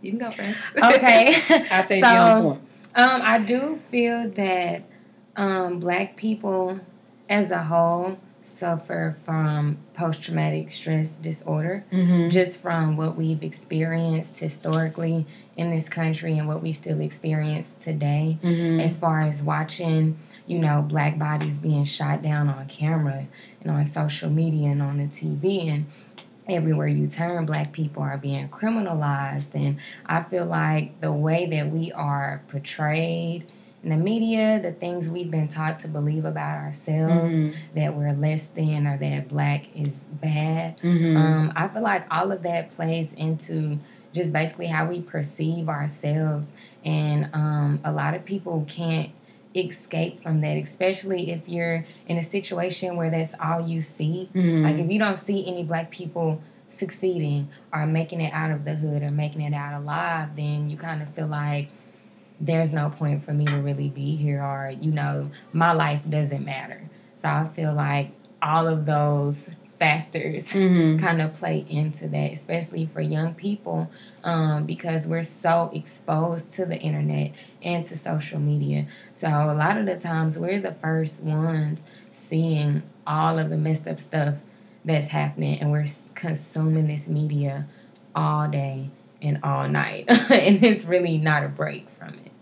[0.00, 1.34] you can go first okay
[1.70, 2.60] i'll take so, you on point
[2.94, 4.82] um, i do feel that
[5.36, 6.80] um, black people
[7.28, 12.28] as a whole suffer from post traumatic stress disorder mm-hmm.
[12.28, 15.26] just from what we've experienced historically
[15.56, 18.80] in this country and what we still experience today mm-hmm.
[18.80, 23.26] as far as watching you know black bodies being shot down on camera
[23.62, 25.86] and on social media and on the TV and
[26.46, 31.70] everywhere you turn black people are being criminalized and I feel like the way that
[31.70, 33.50] we are portrayed
[33.84, 37.74] in the media, the things we've been taught to believe about ourselves, mm-hmm.
[37.76, 40.78] that we're less than or that black is bad.
[40.78, 41.16] Mm-hmm.
[41.16, 43.78] Um, I feel like all of that plays into
[44.12, 46.50] just basically how we perceive ourselves.
[46.82, 49.10] And um, a lot of people can't
[49.54, 54.30] escape from that, especially if you're in a situation where that's all you see.
[54.34, 54.64] Mm-hmm.
[54.64, 58.74] Like if you don't see any black people succeeding or making it out of the
[58.74, 61.68] hood or making it out alive, then you kind of feel like
[62.44, 66.44] there's no point for me to really be here or you know my life doesn't
[66.44, 66.90] matter.
[67.16, 68.10] So i feel like
[68.42, 70.98] all of those factors mm-hmm.
[70.98, 73.90] kind of play into that especially for young people
[74.22, 77.32] um, because we're so exposed to the internet
[77.62, 78.86] and to social media.
[79.12, 83.88] So a lot of the times we're the first ones seeing all of the messed
[83.88, 84.36] up stuff
[84.84, 87.66] that's happening and we're consuming this media
[88.14, 88.90] all day
[89.20, 90.04] and all night.
[90.30, 92.33] And it's really not a break from it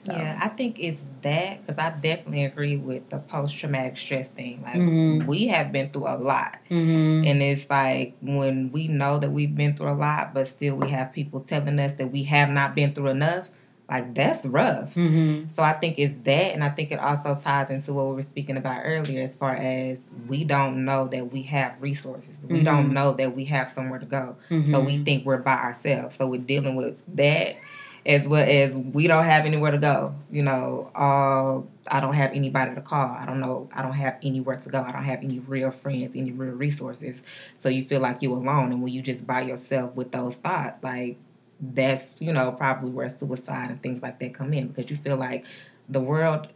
[0.00, 0.12] so.
[0.12, 4.62] Yeah, I think it's that because I definitely agree with the post traumatic stress thing.
[4.62, 5.26] Like mm-hmm.
[5.26, 7.26] we have been through a lot, mm-hmm.
[7.26, 10.88] and it's like when we know that we've been through a lot, but still we
[10.88, 13.50] have people telling us that we have not been through enough.
[13.90, 14.94] Like that's rough.
[14.94, 15.52] Mm-hmm.
[15.52, 18.22] So I think it's that, and I think it also ties into what we were
[18.22, 19.98] speaking about earlier, as far as
[20.28, 22.36] we don't know that we have resources.
[22.44, 22.94] We don't mm-hmm.
[22.94, 24.36] know that we have somewhere to go.
[24.48, 25.02] So we mm-hmm.
[25.02, 26.14] think we're by ourselves.
[26.14, 27.56] So we're dealing with that
[28.06, 30.14] as well as we don't have anywhere to go.
[30.30, 33.08] You know, uh, I don't have anybody to call.
[33.08, 33.68] I don't know.
[33.74, 34.82] I don't have anywhere to go.
[34.82, 37.20] I don't have any real friends, any real resources.
[37.58, 40.82] So you feel like you're alone, and when you just by yourself with those thoughts,
[40.82, 41.18] like
[41.60, 45.16] that's you know probably where suicide and things like that come in because you feel
[45.16, 45.44] like
[45.88, 46.48] the world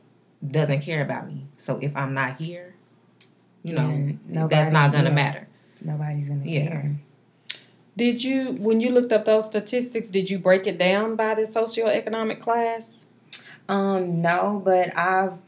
[0.50, 1.44] doesn't care about me.
[1.64, 2.74] So if I'm not here,
[3.62, 5.14] you know, that's not gonna yeah.
[5.14, 5.48] matter.
[5.80, 6.68] Nobody's gonna yeah.
[6.68, 6.96] care.
[7.96, 11.42] Did you, when you looked up those statistics, did you break it down by the
[11.42, 13.06] socioeconomic class?
[13.68, 15.38] Um, no, but I've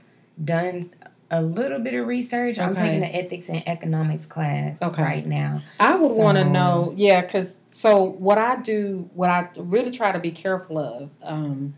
[0.42, 0.90] done
[1.28, 2.58] a little bit of research.
[2.58, 2.64] Okay.
[2.64, 5.02] I'm taking the ethics and economics class okay.
[5.02, 5.60] right now.
[5.80, 9.90] I would so, want to know, yeah, because so what I do, what I really
[9.90, 11.74] try to be careful of, um,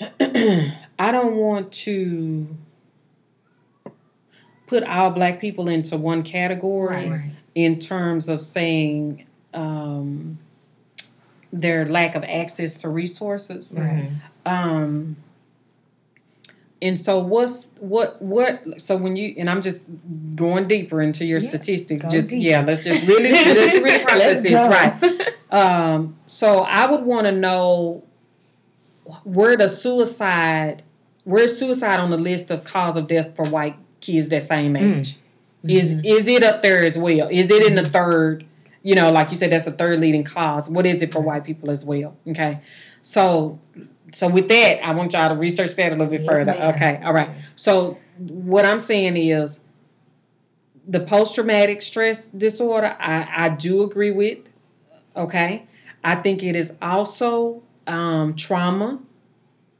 [0.18, 2.56] I don't want to
[4.66, 7.10] put all black people into one category.
[7.10, 10.38] Right in terms of saying um,
[11.52, 13.74] their lack of access to resources.
[13.76, 14.10] Right.
[14.46, 15.16] Um,
[16.82, 19.90] and so what's what what so when you and I'm just
[20.34, 22.42] going deeper into your yeah, statistics just deep.
[22.42, 27.32] yeah let's just really let's really process this right um, so I would want to
[27.32, 28.02] know
[29.24, 30.82] where the suicide
[31.24, 34.98] where's suicide on the list of cause of death for white kids that same mm.
[34.98, 35.18] age mm.
[35.62, 36.04] Is mm-hmm.
[36.04, 37.28] is it up there as well?
[37.30, 38.46] Is it in the third?
[38.82, 40.70] You know, like you said, that's the third leading cause.
[40.70, 42.16] What is it for white people as well?
[42.26, 42.60] Okay,
[43.02, 43.58] so
[44.12, 46.52] so with that, I want y'all to research that a little bit yes, further.
[46.52, 46.74] Ma'am.
[46.74, 47.30] Okay, all right.
[47.56, 49.60] So what I'm saying is
[50.86, 52.96] the post traumatic stress disorder.
[52.98, 54.50] I I do agree with.
[55.14, 55.66] Okay,
[56.02, 59.00] I think it is also um, trauma.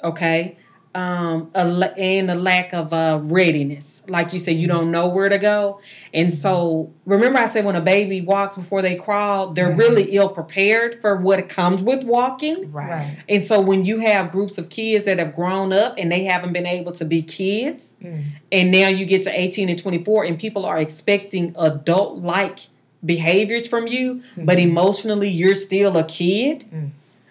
[0.02, 0.58] Okay,
[0.92, 1.60] um, a,
[1.96, 4.02] and a lack of uh, readiness.
[4.08, 5.80] Like you said, you don't know where to go.
[6.12, 9.78] And so, remember, I said when a baby walks before they crawl, they're Right.
[9.78, 12.72] really ill prepared for what comes with walking.
[12.72, 13.16] Right.
[13.28, 16.52] And so, when you have groups of kids that have grown up and they haven't
[16.52, 18.22] been able to be kids, Mm.
[18.50, 22.58] and now you get to 18 and 24, and people are expecting adult like
[23.04, 26.64] behaviors from you, but emotionally, you're still a kid.
[26.74, 26.90] Mm.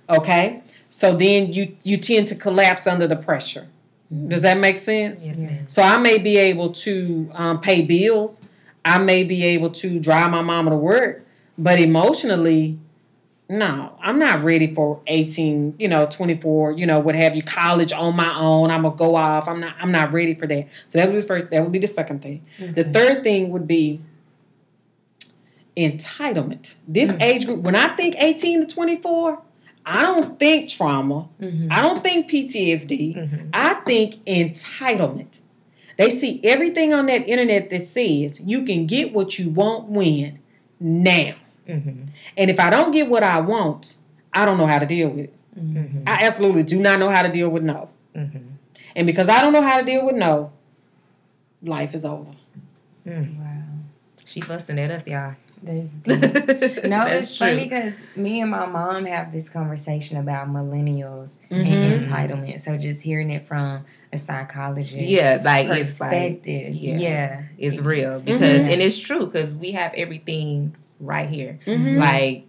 [0.10, 0.62] Okay.
[0.90, 3.68] So then you you tend to collapse under the pressure.
[4.28, 5.26] Does that make sense?
[5.26, 5.66] Yes, ma'am.
[5.68, 8.42] So I may be able to um, pay bills.
[8.84, 11.26] I may be able to drive my mama to work,
[11.58, 12.80] but emotionally,
[13.50, 17.92] no, I'm not ready for 18, you know, 24, you know, what have you, college
[17.92, 18.72] on my own.
[18.72, 19.48] I'm gonna go off.
[19.48, 20.68] I'm not I'm not ready for that.
[20.88, 22.46] So that would be first that would be the second thing.
[22.58, 24.02] The third thing would be
[25.78, 26.76] entitlement.
[26.88, 29.42] This age group, when I think 18 to 24,
[29.86, 31.28] I don't think trauma.
[31.42, 31.68] Mm-hmm.
[31.72, 33.16] I don't think PTSD.
[33.16, 33.50] Mhm.
[33.54, 35.42] I think entitlement.
[35.98, 40.40] They see everything on that internet that says you can get what you want when,
[40.80, 41.34] now.
[41.68, 42.08] Mhm.
[42.38, 43.98] And if I don't get what I want,
[44.34, 45.34] I don't know how to deal with it.
[45.60, 46.04] Mhm.
[46.08, 47.90] I absolutely do not know how to deal with no.
[48.16, 48.42] Mhm.
[48.96, 50.52] And because I don't know how to deal with no,
[51.62, 52.32] life is over.
[53.06, 53.38] Mm.
[53.40, 53.46] Wow.
[54.26, 55.34] She fussing at us, y'all.
[55.62, 56.84] That's deep.
[56.86, 61.66] No, That's it's funny because me and my mom have this conversation about millennials Mhm.
[61.66, 62.60] and entitlement.
[62.62, 66.98] So just hearing it from a psychologist Yeah, like it's like perspective, yeah.
[66.98, 68.72] yeah, it's real because Mhm.
[68.74, 71.60] and it's true because we have everything right here.
[71.66, 72.00] Mhm.
[72.00, 72.46] Like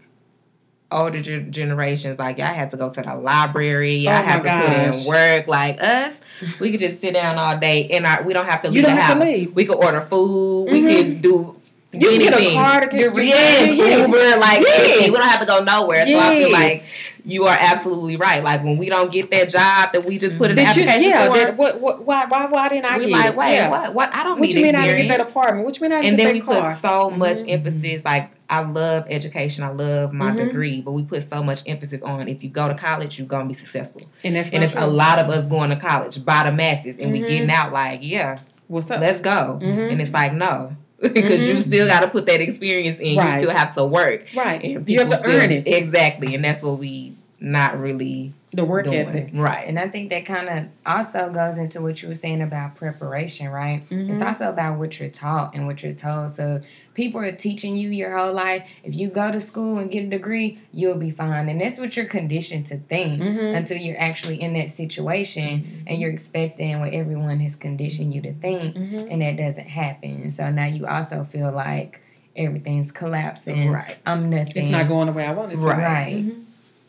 [0.93, 4.51] older ge- generations, like y'all have to go to the library, y'all Oh have to
[4.51, 5.05] put gosh.
[5.07, 5.47] in work.
[5.49, 6.15] Like us,
[6.59, 8.97] we could just sit down all day and we don't have to You leave don't
[8.97, 9.35] the have to house.
[9.35, 9.55] leave.
[9.55, 10.69] We could order food.
[10.71, 11.57] We could do.
[11.93, 14.07] You can get a car to get Yes, yes.
[14.09, 15.11] Uber, like Yes.
[15.11, 16.07] we don't have to go nowhere.
[16.07, 16.81] So I feel like
[17.25, 18.43] you are absolutely right.
[18.45, 20.85] Like when we don't get that job that we just put in the Did you,
[20.85, 23.37] yeah, for, that, what, what, why, why, why didn't I we get like, it?
[23.37, 23.69] wait, Yeah.
[23.71, 23.95] what?
[23.95, 24.15] What?
[24.15, 25.67] I don't What you mean I didn't get that apartment?
[25.67, 27.51] What you mean I didn't and get then we put so much Mhm.
[27.53, 30.47] emphasis like i love education i love my Mhm.
[30.47, 33.47] degree but we put so much emphasis on if you go to college you're gonna
[33.49, 36.51] be successful and that's and it's a lot of us going to college by the
[36.51, 37.29] masses and we Mhm.
[37.29, 39.01] getting out like yeah What's up?
[39.01, 39.93] let's go Mhm.
[39.93, 41.63] and it's like no because you Mhm.
[41.67, 43.37] still got to put that experience in Right.
[43.39, 44.63] you still have to work right.
[44.63, 45.67] and You have to still- earn it.
[45.67, 49.31] exactly and that's what we not really The work doing ethic.
[49.33, 52.75] right And I think that kind of also goes into what you were saying about
[52.75, 53.83] preparation, right?
[53.91, 54.27] It's Mhm.
[54.27, 56.33] also about what you're taught and what you're told.
[56.33, 56.61] So
[56.95, 58.69] people are teaching you your whole life.
[58.83, 61.49] If you go to school and get a degree, you'll be fine.
[61.49, 63.55] And that's what you're conditioned to think Mhm.
[63.57, 68.33] until you're actually in that situation and you're expecting what everyone has conditioned you to
[68.33, 68.75] think.
[68.77, 69.07] Mhm.
[69.13, 70.33] And that doesn't happen.
[70.33, 72.01] So now you also feel like
[72.35, 73.71] everything's collapsing.
[73.71, 73.97] Right.
[74.05, 74.55] I'm nothing.
[74.57, 75.67] It's not going the way I want it to.
[75.67, 75.79] Right.
[75.79, 76.25] Right.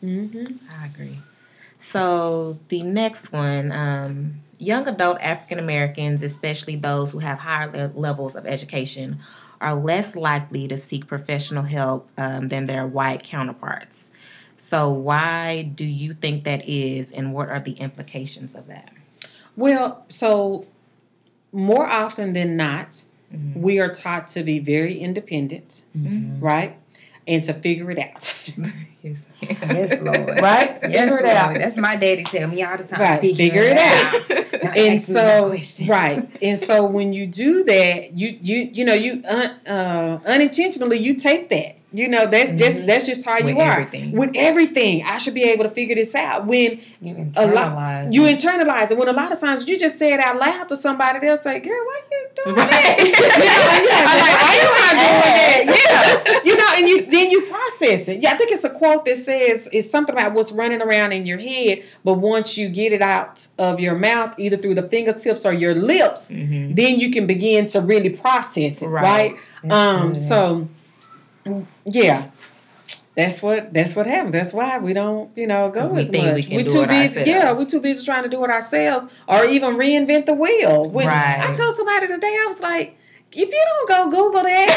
[0.04, 0.54] Mm-hmm.
[0.82, 1.18] I agree.
[1.82, 7.98] So the next one, um, young adult African Americans, especially those who have higher le-
[7.98, 9.18] levels of education,
[9.60, 14.10] are less likely to seek professional help um, than their white counterparts.
[14.56, 18.90] So why do you think that is, and what are the implications of that?
[19.56, 20.66] Well, so
[21.52, 23.04] more often than not,
[23.34, 23.56] Mhm.
[23.56, 26.36] we are taught to be very independent, Mhm.
[26.40, 26.76] right?
[27.26, 28.48] And to figure it out.
[29.02, 30.16] yes, Yes, Lord.
[30.40, 30.78] right?
[30.82, 31.26] Yes, figure it Lord.
[31.26, 31.54] out.
[31.58, 33.00] That's my daddy tell me all the time.
[33.00, 34.28] Right, figure it out.
[34.28, 38.70] Don't and ask me no so right and so when you do that you you
[38.72, 42.86] you know you un, uh, unintentionally you take that you know that's just Mhm.
[42.86, 44.12] that's just how With you are everything.
[44.12, 48.22] with everything i should be able to figure this out when You a lot you
[48.22, 51.18] internalize it when a lot of times you just say it out loud to somebody
[51.20, 55.66] they'll say girl why you doing that you know, yeah, like, why am I doing
[55.66, 58.70] that yeah you know and you then you process it yeah i think it's a
[58.70, 62.68] quote that says it's something about what's running around in your head but once you
[62.68, 66.74] get it out of your mouth either through the fingertips or your lips Mhm.
[66.74, 69.72] then you can begin to really process it right, Right.
[69.72, 70.16] Um good.
[70.16, 70.68] so
[71.86, 72.30] yeah
[73.14, 74.32] that's what that's what happens.
[74.32, 76.48] That's why we don't, you know, go we as we much.
[76.48, 77.20] we're do too busy.
[77.20, 77.28] ourselves.
[77.28, 80.88] Yeah, we're too busy trying to do it ourselves, or even reinvent the wheel.
[80.88, 81.40] When Right.
[81.44, 82.96] I told somebody today, I was like,
[83.32, 84.68] if you don't go Google that,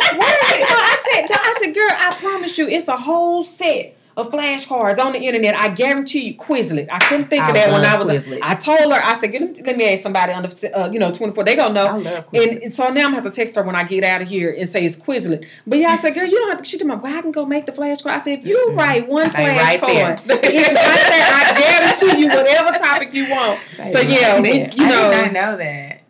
[0.54, 3.94] you know, I said, no, I said, girl, I promise you, it's a whole set
[4.16, 5.54] of flashcards on the internet.
[5.56, 6.86] I guarantee you, Quizlet.
[6.90, 8.08] I couldn't think I of that when I was.
[8.10, 8.38] Quizlet.
[8.42, 11.10] I told her, I said, let me, let me ask somebody under, uh, you know,
[11.10, 11.42] twenty four.
[11.44, 11.86] They gonna know.
[11.86, 12.52] I love Quizlet.
[12.52, 14.28] And, and so now I'm gonna have to text her when I get out of
[14.28, 15.46] here and say it's Quizlet.
[15.66, 16.64] But yeah, I said, girl, you don't have to.
[16.64, 18.06] She told me, well, I can go make the flashcard.
[18.10, 18.76] I said, if you Mhm.
[18.76, 20.40] write one They right flashcard, there.
[20.42, 21.28] it's right there.
[21.30, 23.60] I guarantee you whatever topic you want.
[23.78, 24.70] They So right yeah, we, there.
[24.76, 26.00] you I know, did not know that.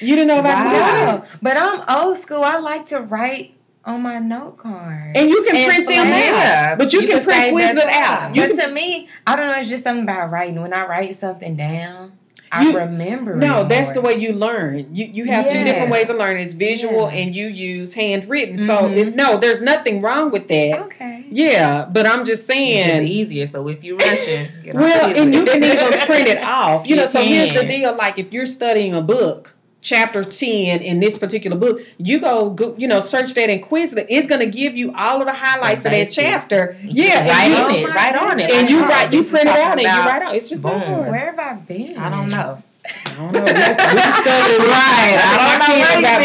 [0.00, 0.72] you didn't know about Wow.
[0.72, 1.22] Quizlet.
[1.22, 2.42] No, but I'm old school.
[2.42, 3.54] I like to write
[3.88, 5.16] on my note card.
[5.16, 6.72] And you can And print them flag.
[6.72, 6.78] out.
[6.78, 8.36] But you, you can can print save Quizlet out.
[8.36, 9.58] You but can, to me, I don't know.
[9.58, 10.60] It's just something about writing.
[10.60, 12.12] When I write something down,
[12.52, 13.36] I You- remember.
[13.36, 14.94] no, it that's the way you learn.
[14.94, 16.44] You you have two different ways of learning.
[16.44, 17.18] It's visual Yeah.
[17.20, 18.56] and you use handwritten.
[18.56, 18.96] So Mhm.
[18.96, 20.80] it, no, there's nothing wrong with that.
[20.80, 21.26] Okay.
[21.30, 23.06] Yeah, but I'm just It's saying.
[23.06, 23.46] easier.
[23.48, 26.86] So if you're rushing, get on Well, and you can even print it off.
[26.88, 27.94] You know, You so here's the deal.
[27.94, 32.74] Like if you're studying a book, chapter 10 in this particular book, you go, go
[32.76, 34.06] you know, search that in Quizlet.
[34.08, 36.76] It's going to give you all of the highlights of that chapter.
[36.82, 37.24] You Yeah.
[37.24, 38.50] can and write you- on it, right on it.
[38.50, 40.34] and you write, you print it talking out and you about- write out.
[40.34, 40.72] It's just Boom.
[40.72, 41.10] like.
[41.10, 41.96] Where have I been?
[41.96, 42.62] I don't know.
[43.06, 43.40] I don't know.
[43.44, 43.84] We just, we.
[44.68, 45.16] Right.
[45.18, 46.22] I don't know kids got.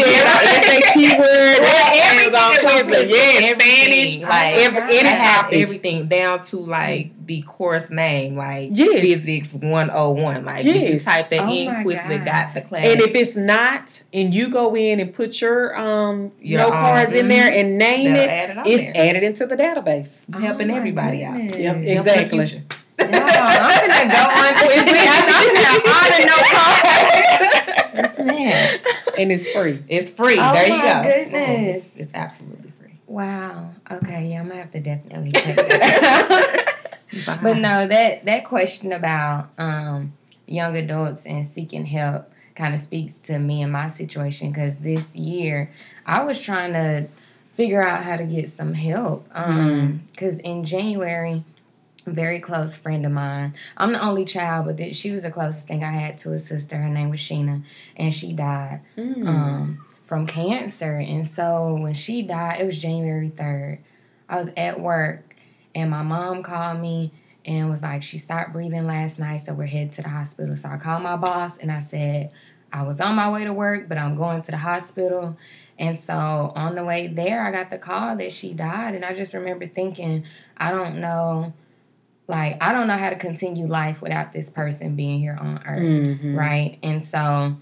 [0.64, 1.60] SAT word.
[1.94, 3.08] Everything on everything is on Quizlet.
[3.08, 4.18] Yeah, Spanish.
[4.20, 5.58] Like, every, any topic.
[5.60, 9.00] everything down to like the course name, like Yes.
[9.00, 10.44] physics 101.
[10.44, 12.24] Like if you type that Oh in, Quizlet God.
[12.24, 12.86] got the class.
[12.86, 17.12] And if it's not, and you go in and put your um Your note cards
[17.12, 19.08] in there and name they'll it, add it it's there.
[19.10, 20.24] added into the database.
[20.40, 21.38] Helping Oh my everybody out.
[21.42, 22.38] Yep, exactly.
[22.38, 22.44] No,
[23.00, 25.06] I'm gonna go on Quizlet.
[25.26, 27.94] I'm gonna have all the note cards.
[27.94, 28.80] Yes, ma'am.
[29.24, 29.82] And it's free.
[29.88, 30.36] It's free.
[30.38, 31.02] Oh there you my go.
[31.02, 31.86] goodness.
[31.86, 33.00] It's, it's absolutely free.
[33.06, 33.70] Wow.
[33.90, 34.28] Okay.
[34.30, 36.76] Yeah, I'm gonna have to definitely check that
[37.26, 37.42] out.
[37.42, 40.12] but no, that that question about um,
[40.46, 45.16] young adults and seeking help kind of speaks to me and my situation because this
[45.16, 45.72] year
[46.04, 47.08] I was trying to
[47.54, 49.26] figure out how to get some help.
[49.32, 51.44] Because in January,
[52.06, 53.54] very close friend of mine.
[53.76, 56.38] I'm the only child, but th- she was the closest thing I had to a
[56.38, 56.76] sister.
[56.76, 57.62] Her name was Sheena,
[57.96, 58.80] and she died
[59.26, 60.96] um, from cancer.
[60.96, 63.80] And so when she died, it was January 3rd.
[64.28, 65.34] I was at work,
[65.74, 67.12] and my mom called me
[67.44, 70.56] and was like, she stopped breathing last night, so we're headed to the hospital.
[70.56, 72.32] So I called my boss and I said,
[72.72, 75.36] I was on my way to work, but I'm going to the hospital.
[75.78, 78.94] And so on the way there, I got the call that she died.
[78.94, 80.24] And I just remember thinking,
[80.56, 81.52] I don't know,
[82.26, 85.82] like, I don't know how to continue life without this person being here on earth.
[86.20, 86.36] Mhm.
[86.36, 86.78] Right.
[86.82, 87.56] And so,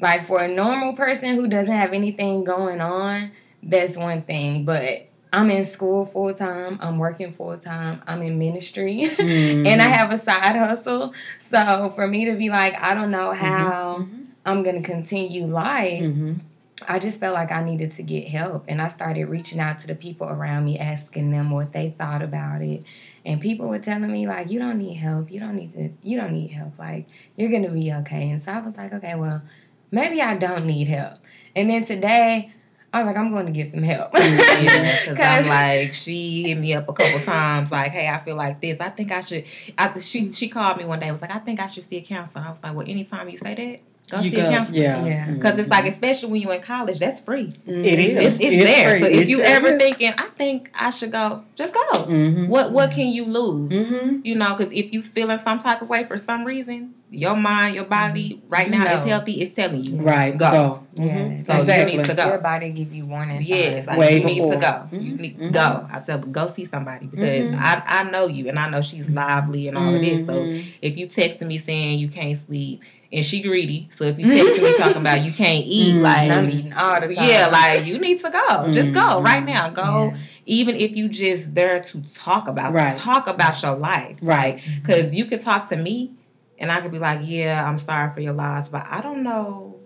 [0.00, 3.30] like, for a normal person who doesn't have anything going on,
[3.62, 4.64] that's one thing.
[4.64, 9.66] But I'm in school full time, I'm working full time, I'm in ministry, Mm-hmm.
[9.66, 11.12] and I have a side hustle.
[11.38, 14.06] So, for me to be like, I don't know how
[14.46, 16.40] I'm going to continue life, Mhm.
[16.88, 18.64] I just felt like I needed to get help.
[18.68, 22.20] And I started reaching out to the people around me, asking them what they thought
[22.20, 22.84] about it.
[23.24, 25.30] And people were telling me, like, you don't need help.
[25.30, 26.78] You don't need to, you don't need help.
[26.78, 28.28] Like, you're going to be okay.
[28.30, 29.42] And so I was like, okay, well,
[29.90, 31.18] maybe I don't need help.
[31.56, 32.52] And then today,
[32.94, 34.10] I was like, I'm going to get some help.
[34.14, 38.36] Yeah, because I'm like, she hit me up a couple times, like, "Hey, I feel
[38.36, 38.80] like this.
[38.80, 39.44] I think I should."
[39.76, 41.10] I, she she called me one day.
[41.10, 43.36] Was like, "I think I should see a counselor." I was like, "Well, anytime you
[43.36, 43.80] say that,
[44.10, 45.04] go You see go, a counselor." yeah.
[45.04, 45.24] Yeah.
[45.24, 45.34] Mm-hmm.
[45.34, 47.46] Because it's like, especially when you're in college, that's free.
[47.48, 47.84] Mm-hmm.
[47.84, 48.34] It is.
[48.34, 48.90] It's, it's, there.
[48.90, 49.00] free.
[49.02, 49.82] So if It you sure ever is.
[49.82, 51.80] thinking, I think I should go, just go.
[52.04, 52.48] Mhm.
[52.48, 53.70] What what can you lose?
[53.70, 54.20] Mhm.
[54.24, 57.76] You know, because if you feeling some type of way for some reason, your mind,
[57.76, 58.48] your body, mm-hmm.
[58.48, 59.00] right now know.
[59.00, 59.40] is healthy.
[59.40, 60.36] It's telling you, Right.
[60.36, 60.50] Go.
[60.50, 60.80] Go.
[60.96, 61.18] Yeah.
[61.18, 61.46] Mhm.
[61.46, 61.92] So exactly.
[61.92, 62.26] you need to go.
[62.26, 63.48] Your body give you warning signs.
[63.48, 64.88] Yes, like Way you need to go.
[64.92, 65.88] You need to go.
[65.92, 67.52] I tell go see somebody because.
[67.54, 70.26] I, I know you and I know she's lively and all of this.
[70.26, 70.34] So
[70.82, 72.82] if you texting me saying you can't sleep
[73.14, 76.02] and she greedy, so if you me talking about you can't eat, Mhm.
[76.02, 77.28] like I'm eating all the time.
[77.28, 78.72] yeah, like you need to go.
[78.72, 79.24] Just go Mhm.
[79.24, 79.68] right now.
[79.70, 80.12] Go.
[80.12, 80.16] Yeah.
[80.46, 82.96] Even if you just there to talk about Right.
[82.96, 84.60] talk about your life, Right.
[84.82, 86.12] Because you could talk to me
[86.58, 89.76] and I could be like, yeah, I'm sorry for your loss, but I don't know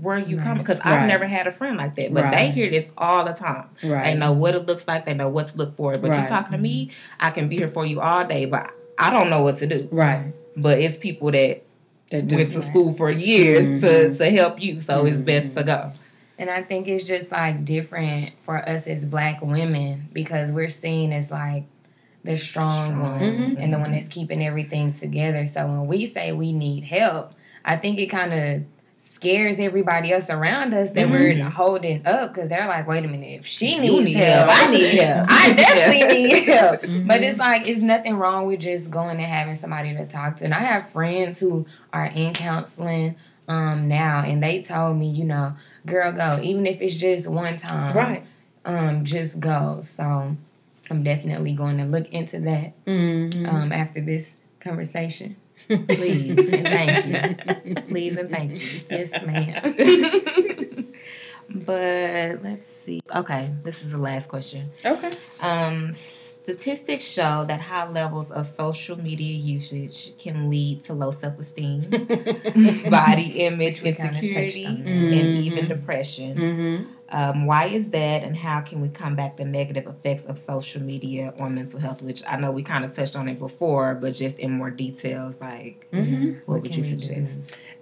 [0.00, 0.44] where you Right.
[0.44, 1.06] coming because I've Right.
[1.06, 2.12] never had a friend like that.
[2.12, 3.68] But they hear this all the time.
[3.84, 4.04] Right.
[4.04, 5.06] They know what it looks like.
[5.06, 5.96] They know what to look for.
[5.98, 6.22] But Right.
[6.22, 9.30] you talking to me, I can be here for you all day, but I don't
[9.30, 9.88] know what to do.
[9.90, 10.32] Right.
[10.56, 11.62] But it's people that
[12.10, 12.36] That do.
[12.36, 14.18] went to school for years to, Mhm.
[14.18, 15.24] to help you, so it's Mhm.
[15.24, 15.92] best to go.
[16.38, 21.12] And I think it's just like different for us as black women because we're seen
[21.12, 21.64] as like
[22.24, 23.00] the strong, Strong.
[23.20, 23.56] one Mhm.
[23.58, 25.46] and the one that's keeping everything together.
[25.46, 27.32] So when we say we need help,
[27.64, 28.62] I think it kind of
[29.06, 31.10] scares everybody else around us that Mhm.
[31.10, 34.68] we're holding up because they're like, wait a minute, if she needs need help, help.
[34.68, 35.26] I need help.
[35.30, 36.02] I definitely
[36.32, 36.82] need help.
[36.82, 37.06] Mhm.
[37.06, 40.44] But it's like it's nothing wrong with just going and having somebody to talk to.
[40.44, 43.16] And I have friends who are in counseling
[43.48, 45.54] um now and they told me, you know,
[45.86, 47.96] girl go, even if it's just one time.
[47.96, 48.24] Right.
[48.64, 49.78] Um, just go.
[49.82, 50.36] So
[50.90, 53.48] I'm definitely going to look into that Mhm.
[53.48, 54.36] um after this
[54.66, 55.36] conversation.
[55.68, 57.74] Please and thank you.
[57.88, 58.80] Please and thank you.
[58.90, 60.92] Yes, ma'am.
[61.48, 63.00] but let's see.
[63.14, 64.62] Okay, this is the last question.
[64.84, 65.12] Okay.
[65.40, 71.38] Um, statistics show that high levels of social media usage can lead to low self
[71.38, 71.80] esteem,
[72.90, 74.86] body image We kinda touched insecurity, that.
[74.88, 76.36] and even depression.
[76.36, 76.86] Mhm.
[77.08, 81.32] Um, why is that, and how can we combat the negative effects of social media
[81.38, 82.02] on mental health?
[82.02, 85.40] Which I know we kind of touched on it before, but just in more details,
[85.40, 86.24] like Mm-hmm.
[86.46, 87.00] what, What would you we do?
[87.02, 87.32] suggest?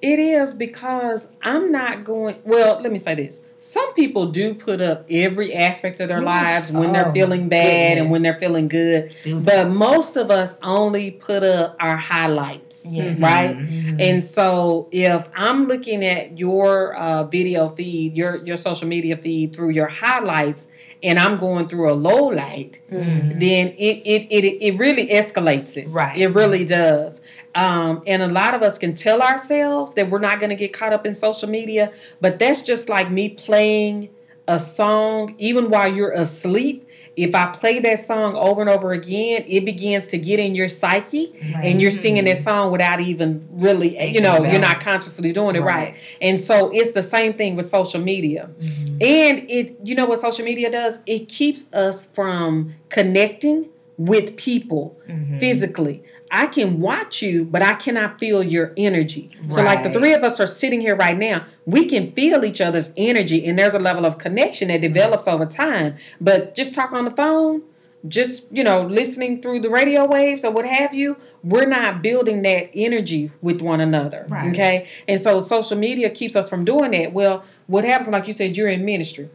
[0.02, 2.36] It is because I'm not going.
[2.44, 3.40] Well, let me say this.
[3.64, 7.96] Some people do put up every aspect of their lives when they're Oh, feeling bad
[7.96, 9.16] and when they're feeling good.
[9.42, 13.18] But most of us only put up our highlights, Yes.
[13.18, 13.56] right?
[13.56, 13.96] Mhm.
[13.98, 19.56] And so if I'm looking at your uh, video feed, your your social media feed
[19.56, 20.68] through your highlights,
[21.02, 23.40] and I'm going through a low light, Mhm.
[23.40, 25.88] then it it, it it really escalates it.
[25.88, 26.18] Right.
[26.18, 27.22] It really does.
[27.54, 30.72] Um, and a lot of us can tell ourselves that we're not going to get
[30.72, 34.10] caught up in social media, but that's just like me playing
[34.48, 36.88] a song, even while you're asleep.
[37.16, 40.66] If I play that song over and over again, it begins to get in your
[40.66, 41.32] psyche,
[41.62, 45.60] and you're singing that song without even really, you know, you're not consciously doing it
[45.60, 45.92] right.
[45.92, 46.16] Right.
[46.20, 48.50] And so it's the same thing with social media.
[48.60, 48.96] Mm-hmm.
[49.00, 50.98] And it, you know what social media does?
[51.06, 55.38] It keeps us from connecting with people Mhm.
[55.38, 56.02] physically.
[56.34, 59.30] I can watch you, but I cannot feel your energy.
[59.48, 62.60] So, like the three of us are sitting here right now, we can feel each
[62.60, 65.94] other's energy, and there's a level of connection that develops over time.
[66.20, 67.62] But just talking on the phone,
[68.08, 72.42] just you know, listening through the radio waves or what have you, we're not building
[72.42, 74.26] that energy with one another.
[74.28, 74.50] Right.
[74.50, 77.12] Okay, and so social media keeps us from doing that.
[77.12, 79.30] Well, what happens, like you said, you're in ministry.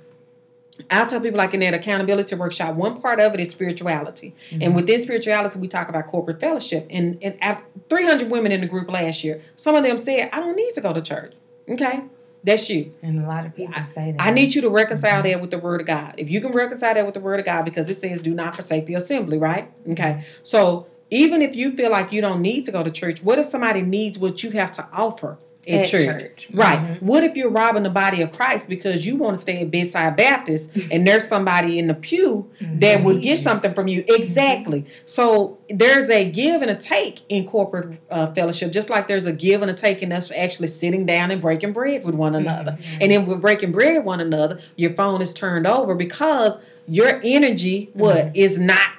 [0.89, 4.35] I'll tell people like in that accountability workshop, one part of it is spirituality.
[4.51, 4.73] And mm-hmm.
[4.73, 6.87] within spirituality, we talk about corporate fellowship.
[6.89, 10.39] And, and af- 300 women in the group last year, some of them said, I
[10.39, 11.35] don't need to go to church.
[11.69, 12.03] Okay,
[12.43, 12.93] that's you.
[13.03, 14.21] And a lot of people I, say that.
[14.21, 15.31] I need you to reconcile mm-hmm.
[15.31, 16.15] that with the word of God.
[16.17, 18.55] If you can reconcile that with the word of God, because it says, do not
[18.55, 19.71] forsake the assembly, right?
[19.89, 20.13] Okay.
[20.13, 20.39] Mm-hmm.
[20.43, 23.45] So even if you feel like you don't need to go to church, what if
[23.45, 25.37] somebody needs what you have to offer
[25.69, 26.21] at, At church?
[26.21, 26.49] church.
[26.53, 26.79] Right.
[26.79, 27.01] Mhm.
[27.01, 30.15] What if you're robbing the body of Christ because you want to stay at Bedside
[30.15, 32.79] Baptist and there's somebody in the pew mm-hmm.
[32.79, 34.03] that would get something from you?
[34.07, 34.85] Exactly.
[35.05, 39.33] So there's a give and a take in corporate uh, fellowship, just like there's a
[39.33, 42.73] give and a take in us actually sitting down and breaking bread with one another.
[42.73, 42.97] Mm-hmm.
[43.01, 46.57] And then with breaking bread with one another, your phone is turned over because
[46.87, 48.35] your energy, what, mm-hmm.
[48.35, 48.89] is not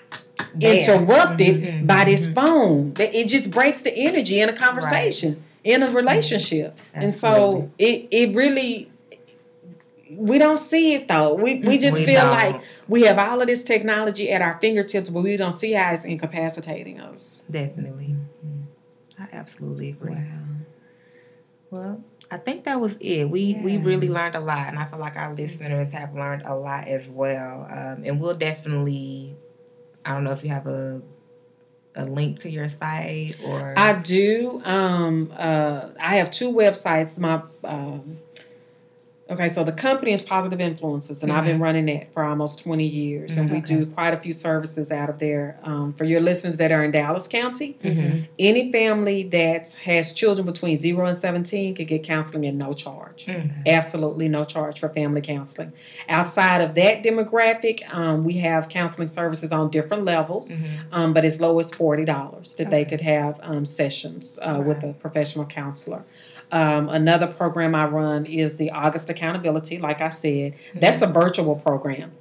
[0.61, 2.95] interrupted by this phone.
[2.99, 6.79] It just breaks the energy in a conversation, in a relationship.
[6.95, 8.91] And so it it really
[10.17, 11.35] we don't see it though.
[11.35, 12.31] We we just We feel don't.
[12.31, 15.93] like we have all of this technology at our fingertips, but we don't see how
[15.93, 17.43] it's incapacitating us.
[17.51, 18.17] Definitely.
[19.19, 20.15] I absolutely agree.
[20.15, 20.43] Wow.
[21.71, 23.31] Well, I think that was it.
[23.31, 26.55] We we really learned a lot, and I feel like our listeners have learned a
[26.55, 27.67] lot as well.
[27.71, 29.37] Um, and we'll definitely,
[30.05, 31.03] I don't know if you have a
[31.95, 34.61] a link to your site or I do.
[34.65, 37.19] Um, uh, I have two websites.
[37.19, 38.17] My um,
[39.31, 42.87] okay, so the company is Positive Influences, and I've been running it for almost twenty
[42.87, 43.77] years, and we Okay.
[43.77, 45.59] do quite a few services out of there.
[45.63, 48.29] Um, for your listeners that are in Dallas County, Mhm.
[48.39, 53.27] any family that has children between zero and seventeen can get counseling at no charge.
[53.27, 53.67] Mhm.
[53.67, 55.73] Absolutely no charge for family counseling.
[56.09, 60.53] Outside of that demographic, um, we have counseling services on different levels,
[60.93, 64.83] um, but as low as forty dollars that they could have um, sessions uh, with
[64.83, 66.03] a professional counselor.
[66.53, 69.79] Um, another program I run is the August Accountability.
[69.79, 72.13] Like I said, that's a virtual program.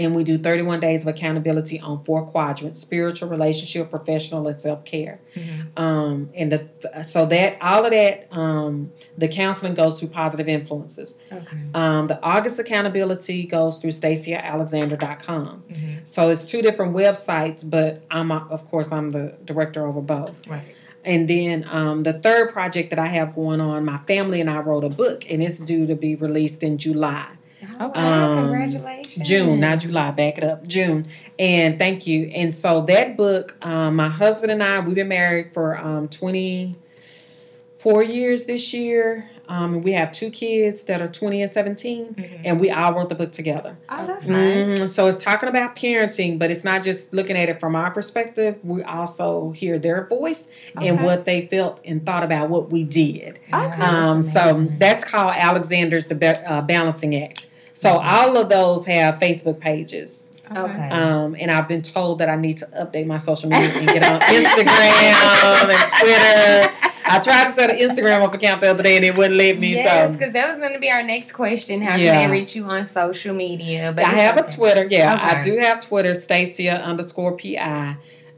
[0.00, 4.84] And we do 31 days of accountability on four quadrants spiritual, relationship, professional, and self
[4.84, 5.18] care.
[5.34, 5.76] Mhm.
[5.76, 11.16] Um, and the, so that all of that, um, the counseling goes through positive influences.
[11.32, 11.56] Okay.
[11.74, 15.64] Um, the August accountability goes through stacyalexander.com.
[15.68, 15.98] Mhm.
[16.04, 20.46] So it's two different websites, but I'm, of course, I'm the director over both.
[20.46, 20.62] Right.
[21.04, 24.58] And then um, the third project that I have going on, my family and I
[24.58, 27.30] wrote a book, and it's due to be released in July.
[27.80, 28.00] Oh, Okay.
[28.00, 29.28] Um, congratulations.
[29.28, 31.06] June, not July, back it up, June.
[31.38, 32.30] And thank you.
[32.34, 38.02] And so that book, um, my husband and I, we've been married for um, 24
[38.02, 39.28] years this year.
[39.48, 42.40] Um, we have two kids that are 20 and 17, Mhm.
[42.44, 43.76] and we all wrote the book together.
[43.88, 44.78] Oh, that's nice.
[44.78, 44.88] Mhm.
[44.90, 48.58] So it's talking about parenting, but it's not just looking at it from our perspective.
[48.62, 50.48] We also hear their voice
[50.80, 53.38] and what they felt and thought about what we did.
[53.52, 53.82] Okay.
[53.82, 57.46] Um, That's so that's called Alexander's the Ba- uh, Balancing Act.
[57.74, 60.30] So all of those have Facebook pages.
[60.54, 60.88] Okay.
[60.88, 64.02] Um, and I've been told that I need to update my social media and get
[64.04, 66.87] on Instagram and Twitter.
[67.10, 69.58] I tried to set an Instagram up account the other day and it wouldn't let
[69.58, 69.74] me.
[69.74, 71.82] yes, so because that was going to be our next question.
[71.82, 72.12] How Yeah.
[72.14, 73.92] can they reach you on social media?
[73.94, 74.42] But I have a.
[74.42, 74.86] Twitter.
[74.90, 77.96] Yeah, I do have Twitter, Stacia underscore PI.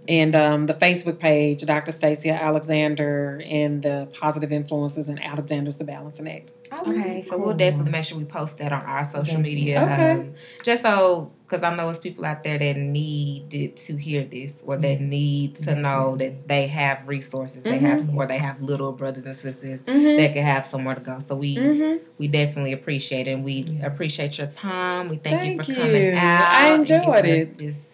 [0.09, 1.93] And um, the Facebook page, Dr.
[1.93, 6.51] Stacia Alexander, and the Positive Influences and Alexander's the Balancing Act.
[6.87, 7.47] Okay, so cool.
[7.47, 9.43] we'll definitely make sure we post that on our social Okay.
[9.43, 9.83] media.
[9.85, 10.11] Okay.
[10.13, 14.53] Um, just so, because I know it's people out there that needed to hear this
[14.65, 18.93] or that need to know that they have resources, they have, or they have little
[18.93, 20.17] brothers and sisters Mm-hmm.
[20.19, 21.19] that can have somewhere to go.
[21.21, 22.05] So we Mm-hmm.
[22.19, 23.33] we definitely appreciate it.
[23.33, 25.09] And we appreciate your time.
[25.09, 25.87] We thank, Thank you for you.
[25.87, 26.49] coming out.
[26.55, 27.59] I enjoyed giving us it.
[27.59, 27.87] This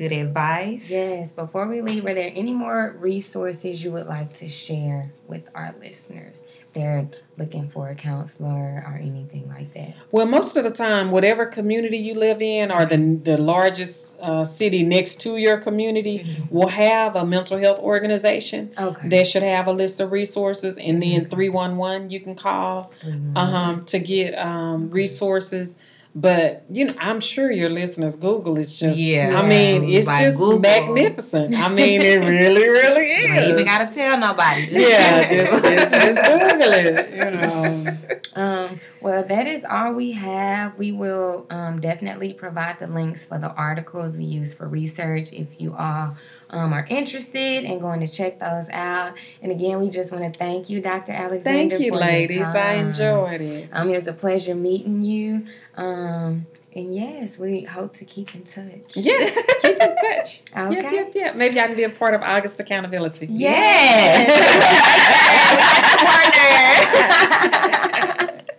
[0.00, 0.88] good advice.
[0.88, 5.46] Yes, before we leave, are there any more resources you would like to share with
[5.54, 6.42] our listeners?
[6.72, 9.94] They're looking for a counselor or anything like that.
[10.10, 14.46] Well, most of the time, whatever community you live in or the, the largest uh,
[14.46, 18.72] city next to your community will have a mental health organization.
[18.78, 19.06] Okay.
[19.06, 23.36] They should have a list of resources, and then 311 you can call Mhm.
[23.36, 25.76] um, to get um, resources.
[26.12, 29.36] But you know, I'm sure your listeners' Google is just Yeah.
[29.40, 30.58] I mean, it's Like just Google.
[30.58, 31.54] magnificent.
[31.54, 33.20] I mean, it really, really is.
[33.30, 34.66] You ain't even gotta tell nobody.
[34.66, 37.10] Just Yeah, just, just, just Google it.
[37.12, 37.96] You know.
[38.42, 40.76] Um, well, that is all we have.
[40.76, 45.60] We will um, definitely provide the links for the articles we use for research if
[45.60, 46.16] you all
[46.50, 49.14] um, are interested and going to check those out.
[49.42, 51.12] And again, we just want to thank you, Dr.
[51.12, 51.76] Alexander.
[51.76, 52.54] Thank you, ladies.
[52.54, 53.68] I enjoyed it.
[53.72, 55.44] Um, it was a pleasure meeting you.
[55.76, 58.94] Um, and yes, we hope to keep in touch.
[58.94, 59.30] Yeah,
[59.60, 60.42] keep in touch.
[60.56, 60.80] Okay.
[60.80, 61.36] Yep, yep, yep.
[61.36, 63.26] Maybe I can be a part of August accountability.
[63.30, 64.28] Yes.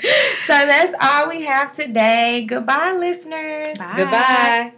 [0.48, 2.46] so that's all we have today.
[2.48, 3.78] Goodbye, listeners.
[3.78, 3.94] Bye.
[3.96, 4.74] Goodbye.